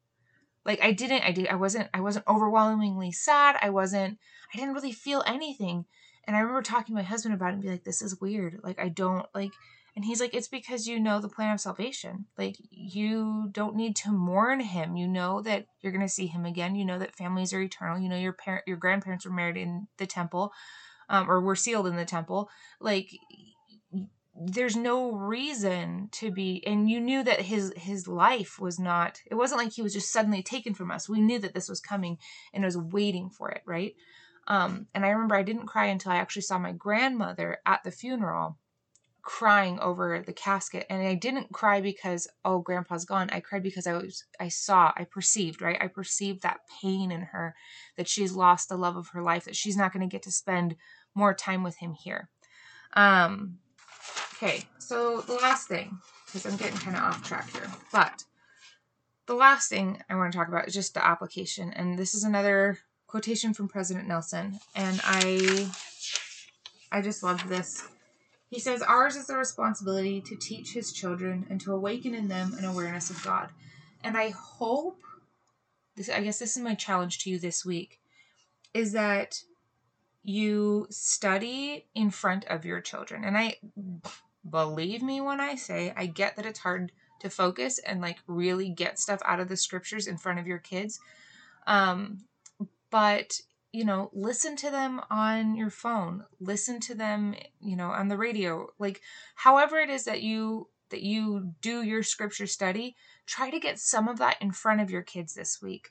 Like 0.64 0.80
I 0.82 0.92
didn't 0.92 1.22
I 1.22 1.32
did 1.32 1.48
I 1.48 1.56
wasn't 1.56 1.88
I 1.94 2.00
wasn't 2.00 2.28
overwhelmingly 2.28 3.12
sad. 3.12 3.56
I 3.62 3.70
wasn't 3.70 4.18
I 4.54 4.58
didn't 4.58 4.74
really 4.74 4.92
feel 4.92 5.24
anything. 5.26 5.86
And 6.24 6.36
I 6.36 6.40
remember 6.40 6.62
talking 6.62 6.94
to 6.94 7.00
my 7.00 7.06
husband 7.08 7.34
about 7.34 7.50
it 7.50 7.54
and 7.54 7.62
be 7.62 7.70
like, 7.70 7.84
this 7.84 8.02
is 8.02 8.20
weird. 8.20 8.60
Like 8.62 8.78
I 8.78 8.90
don't 8.90 9.26
like 9.34 9.52
and 9.96 10.04
he's 10.04 10.20
like, 10.20 10.34
it's 10.34 10.48
because 10.48 10.86
you 10.86 11.00
know 11.00 11.20
the 11.20 11.28
plan 11.28 11.52
of 11.52 11.60
salvation. 11.60 12.26
Like, 12.38 12.56
you 12.70 13.48
don't 13.50 13.74
need 13.74 13.96
to 13.96 14.12
mourn 14.12 14.60
him. 14.60 14.94
You 14.94 15.08
know 15.08 15.42
that 15.42 15.66
you're 15.80 15.92
going 15.92 16.06
to 16.06 16.08
see 16.08 16.28
him 16.28 16.44
again. 16.44 16.76
You 16.76 16.84
know 16.84 16.98
that 17.00 17.16
families 17.16 17.52
are 17.52 17.60
eternal. 17.60 17.98
You 17.98 18.08
know 18.08 18.16
your 18.16 18.32
parent, 18.32 18.64
your 18.68 18.76
grandparents 18.76 19.24
were 19.24 19.32
married 19.32 19.56
in 19.56 19.88
the 19.98 20.06
temple 20.06 20.52
um, 21.10 21.30
or 21.30 21.40
were 21.40 21.56
sealed 21.56 21.86
in 21.86 21.96
the 21.96 22.06
temple. 22.06 22.48
Like 22.80 23.10
there's 24.42 24.76
no 24.76 25.12
reason 25.12 26.08
to 26.12 26.30
be 26.30 26.66
and 26.66 26.88
you 26.88 26.98
knew 26.98 27.22
that 27.22 27.42
his 27.42 27.74
his 27.76 28.08
life 28.08 28.58
was 28.58 28.78
not 28.78 29.20
it 29.30 29.34
wasn't 29.34 29.60
like 29.60 29.72
he 29.72 29.82
was 29.82 29.92
just 29.92 30.10
suddenly 30.10 30.42
taken 30.42 30.72
from 30.72 30.90
us. 30.90 31.08
We 31.08 31.20
knew 31.20 31.38
that 31.40 31.52
this 31.52 31.68
was 31.68 31.80
coming 31.80 32.16
and 32.54 32.64
was 32.64 32.78
waiting 32.78 33.28
for 33.28 33.50
it 33.50 33.62
right? 33.66 33.94
Um 34.46 34.86
and 34.94 35.04
i 35.04 35.10
remember 35.10 35.34
i 35.34 35.42
didn't 35.42 35.66
cry 35.66 35.86
until 35.86 36.12
i 36.12 36.16
actually 36.16 36.42
saw 36.42 36.58
my 36.58 36.72
grandmother 36.72 37.58
at 37.66 37.82
the 37.84 37.90
funeral 37.90 38.56
crying 39.22 39.78
over 39.80 40.22
the 40.26 40.32
casket. 40.32 40.86
And 40.88 41.06
i 41.06 41.14
didn't 41.14 41.52
cry 41.52 41.80
because 41.82 42.26
oh 42.44 42.60
grandpa's 42.60 43.04
gone. 43.04 43.28
I 43.30 43.40
cried 43.40 43.62
because 43.62 43.86
i 43.86 43.92
was 43.92 44.24
i 44.40 44.48
saw 44.48 44.92
i 44.96 45.04
perceived 45.04 45.60
right? 45.60 45.76
I 45.80 45.88
perceived 45.88 46.42
that 46.42 46.60
pain 46.80 47.12
in 47.12 47.22
her 47.22 47.54
that 47.96 48.08
she's 48.08 48.32
lost 48.32 48.68
the 48.68 48.78
love 48.78 48.96
of 48.96 49.08
her 49.08 49.22
life 49.22 49.44
that 49.44 49.56
she's 49.56 49.76
not 49.76 49.92
going 49.92 50.08
to 50.08 50.12
get 50.12 50.22
to 50.22 50.32
spend 50.32 50.76
more 51.14 51.34
time 51.34 51.62
with 51.62 51.76
him 51.76 51.94
here. 51.94 52.28
Um, 52.94 53.58
okay, 54.34 54.64
so 54.78 55.20
the 55.20 55.34
last 55.34 55.68
thing, 55.68 55.98
because 56.26 56.46
I'm 56.46 56.56
getting 56.56 56.78
kind 56.78 56.96
of 56.96 57.02
off 57.02 57.22
track 57.22 57.50
here, 57.50 57.70
but 57.92 58.24
the 59.26 59.34
last 59.34 59.68
thing 59.68 60.02
I 60.10 60.16
want 60.16 60.32
to 60.32 60.38
talk 60.38 60.48
about 60.48 60.66
is 60.66 60.74
just 60.74 60.94
the 60.94 61.06
application. 61.06 61.72
And 61.72 61.98
this 61.98 62.14
is 62.14 62.24
another 62.24 62.78
quotation 63.06 63.54
from 63.54 63.68
President 63.68 64.08
Nelson. 64.08 64.58
And 64.74 65.00
I 65.04 65.70
I 66.90 67.00
just 67.00 67.22
love 67.22 67.48
this. 67.48 67.86
He 68.48 68.58
says, 68.58 68.82
Ours 68.82 69.14
is 69.14 69.28
the 69.28 69.36
responsibility 69.36 70.20
to 70.22 70.36
teach 70.36 70.72
his 70.72 70.92
children 70.92 71.46
and 71.48 71.60
to 71.60 71.72
awaken 71.72 72.14
in 72.14 72.26
them 72.26 72.54
an 72.58 72.64
awareness 72.64 73.10
of 73.10 73.22
God. 73.22 73.50
And 74.02 74.16
I 74.16 74.30
hope 74.30 75.00
this 75.94 76.08
I 76.08 76.22
guess 76.22 76.38
this 76.38 76.56
is 76.56 76.62
my 76.62 76.74
challenge 76.74 77.18
to 77.20 77.30
you 77.30 77.38
this 77.38 77.64
week, 77.64 78.00
is 78.74 78.92
that 78.92 79.42
you 80.22 80.86
study 80.90 81.86
in 81.94 82.10
front 82.10 82.44
of 82.46 82.64
your 82.64 82.80
children. 82.80 83.24
And 83.24 83.36
I 83.36 83.56
believe 84.48 85.02
me 85.02 85.20
when 85.20 85.40
I 85.40 85.54
say 85.54 85.92
I 85.96 86.06
get 86.06 86.36
that 86.36 86.46
it's 86.46 86.58
hard 86.58 86.92
to 87.20 87.30
focus 87.30 87.78
and 87.78 88.00
like 88.00 88.18
really 88.26 88.70
get 88.70 88.98
stuff 88.98 89.20
out 89.24 89.40
of 89.40 89.48
the 89.48 89.56
scriptures 89.56 90.06
in 90.06 90.16
front 90.16 90.38
of 90.38 90.46
your 90.46 90.58
kids. 90.58 91.00
Um, 91.66 92.24
but 92.90 93.40
you 93.72 93.84
know, 93.84 94.10
listen 94.12 94.56
to 94.56 94.70
them 94.70 95.00
on 95.10 95.54
your 95.54 95.70
phone, 95.70 96.24
listen 96.40 96.80
to 96.80 96.94
them, 96.94 97.36
you 97.60 97.76
know, 97.76 97.90
on 97.90 98.08
the 98.08 98.16
radio, 98.16 98.66
like 98.80 99.00
however 99.36 99.78
it 99.78 99.90
is 99.90 100.04
that 100.04 100.22
you 100.22 100.68
that 100.90 101.02
you 101.02 101.52
do 101.60 101.82
your 101.82 102.02
scripture 102.02 102.48
study, 102.48 102.96
try 103.26 103.48
to 103.48 103.60
get 103.60 103.78
some 103.78 104.08
of 104.08 104.18
that 104.18 104.36
in 104.40 104.50
front 104.50 104.80
of 104.80 104.90
your 104.90 105.02
kids 105.02 105.34
this 105.34 105.62
week. 105.62 105.90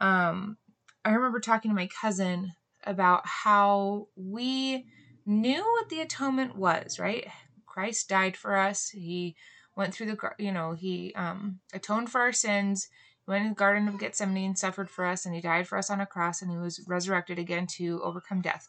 Um, 0.00 0.56
I 1.04 1.10
remember 1.10 1.38
talking 1.38 1.70
to 1.70 1.74
my 1.74 1.88
cousin 2.00 2.52
about 2.88 3.26
how 3.26 4.08
we 4.16 4.86
knew 5.26 5.62
what 5.62 5.88
the 5.88 6.00
atonement 6.00 6.56
was, 6.56 6.98
right? 6.98 7.26
Christ 7.66 8.08
died 8.08 8.36
for 8.36 8.56
us. 8.56 8.88
He 8.88 9.36
went 9.76 9.94
through 9.94 10.06
the, 10.06 10.18
you 10.38 10.50
know, 10.50 10.72
he 10.72 11.12
um, 11.14 11.60
atoned 11.72 12.10
for 12.10 12.20
our 12.20 12.32
sins. 12.32 12.88
He 13.24 13.30
went 13.30 13.44
in 13.44 13.50
the 13.50 13.54
Garden 13.54 13.86
of 13.86 13.98
Gethsemane 13.98 14.46
and 14.46 14.58
suffered 14.58 14.90
for 14.90 15.04
us, 15.04 15.26
and 15.26 15.34
he 15.34 15.40
died 15.40 15.68
for 15.68 15.78
us 15.78 15.90
on 15.90 16.00
a 16.00 16.06
cross, 16.06 16.42
and 16.42 16.50
he 16.50 16.56
was 16.56 16.84
resurrected 16.88 17.38
again 17.38 17.66
to 17.76 18.00
overcome 18.02 18.40
death. 18.40 18.66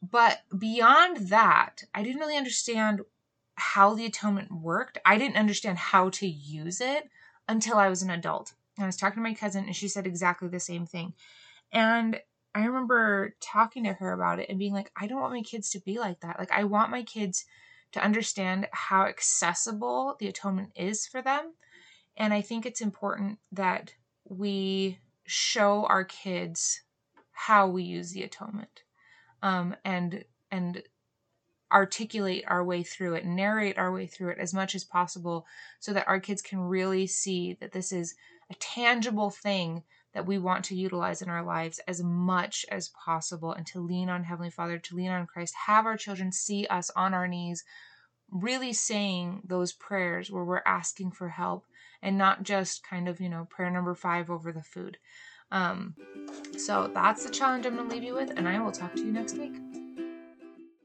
But 0.00 0.42
beyond 0.56 1.28
that, 1.28 1.82
I 1.94 2.02
didn't 2.02 2.20
really 2.20 2.36
understand 2.36 3.02
how 3.56 3.94
the 3.94 4.06
atonement 4.06 4.50
worked. 4.52 4.98
I 5.04 5.18
didn't 5.18 5.36
understand 5.36 5.78
how 5.78 6.10
to 6.10 6.26
use 6.26 6.80
it 6.80 7.08
until 7.48 7.76
I 7.76 7.88
was 7.88 8.02
an 8.02 8.10
adult. 8.10 8.54
I 8.78 8.86
was 8.86 8.96
talking 8.96 9.22
to 9.22 9.28
my 9.28 9.34
cousin, 9.34 9.66
and 9.66 9.76
she 9.76 9.88
said 9.88 10.06
exactly 10.06 10.48
the 10.48 10.60
same 10.60 10.86
thing. 10.86 11.12
And 11.72 12.20
I 12.54 12.64
remember 12.64 13.34
talking 13.40 13.84
to 13.84 13.94
her 13.94 14.12
about 14.12 14.38
it 14.38 14.48
and 14.48 14.58
being 14.58 14.74
like, 14.74 14.90
I 14.96 15.06
don't 15.06 15.20
want 15.20 15.32
my 15.32 15.42
kids 15.42 15.70
to 15.70 15.80
be 15.80 15.98
like 15.98 16.20
that. 16.20 16.38
Like, 16.38 16.52
I 16.52 16.64
want 16.64 16.90
my 16.90 17.02
kids 17.02 17.44
to 17.92 18.04
understand 18.04 18.68
how 18.72 19.06
accessible 19.06 20.16
the 20.18 20.28
atonement 20.28 20.72
is 20.76 21.06
for 21.06 21.22
them. 21.22 21.54
And 22.16 22.34
I 22.34 22.42
think 22.42 22.66
it's 22.66 22.80
important 22.80 23.38
that 23.52 23.94
we 24.24 24.98
show 25.24 25.86
our 25.86 26.04
kids 26.04 26.82
how 27.30 27.68
we 27.68 27.82
use 27.82 28.12
the 28.12 28.22
atonement 28.22 28.82
um, 29.42 29.74
and 29.84 30.24
and 30.50 30.82
articulate 31.72 32.44
our 32.46 32.62
way 32.62 32.82
through 32.82 33.14
it, 33.14 33.24
narrate 33.24 33.78
our 33.78 33.90
way 33.90 34.06
through 34.06 34.28
it 34.28 34.38
as 34.38 34.52
much 34.52 34.74
as 34.74 34.84
possible 34.84 35.46
so 35.80 35.92
that 35.92 36.06
our 36.06 36.20
kids 36.20 36.42
can 36.42 36.60
really 36.60 37.06
see 37.06 37.56
that 37.60 37.72
this 37.72 37.92
is 37.92 38.14
a 38.50 38.54
tangible 38.54 39.30
thing 39.30 39.82
that 40.14 40.26
we 40.26 40.38
want 40.38 40.64
to 40.66 40.74
utilize 40.74 41.22
in 41.22 41.28
our 41.28 41.42
lives 41.42 41.80
as 41.88 42.02
much 42.02 42.66
as 42.70 42.90
possible 42.90 43.52
and 43.52 43.66
to 43.66 43.80
lean 43.80 44.08
on 44.08 44.24
Heavenly 44.24 44.50
Father, 44.50 44.78
to 44.78 44.96
lean 44.96 45.10
on 45.10 45.26
Christ, 45.26 45.54
have 45.66 45.86
our 45.86 45.96
children 45.96 46.32
see 46.32 46.66
us 46.66 46.90
on 46.94 47.14
our 47.14 47.26
knees, 47.26 47.64
really 48.30 48.72
saying 48.72 49.42
those 49.44 49.72
prayers 49.72 50.30
where 50.30 50.44
we're 50.44 50.62
asking 50.66 51.12
for 51.12 51.28
help 51.28 51.64
and 52.02 52.18
not 52.18 52.42
just 52.42 52.82
kind 52.82 53.08
of, 53.08 53.20
you 53.20 53.28
know, 53.28 53.46
prayer 53.48 53.70
number 53.70 53.94
five 53.94 54.30
over 54.30 54.52
the 54.52 54.62
food. 54.62 54.98
Um, 55.50 55.94
so 56.56 56.90
that's 56.92 57.24
the 57.24 57.30
challenge 57.30 57.66
I'm 57.66 57.76
going 57.76 57.88
to 57.88 57.94
leave 57.94 58.04
you 58.04 58.14
with, 58.14 58.32
and 58.36 58.48
I 58.48 58.58
will 58.60 58.72
talk 58.72 58.94
to 58.94 59.02
you 59.02 59.12
next 59.12 59.36
week. 59.36 59.71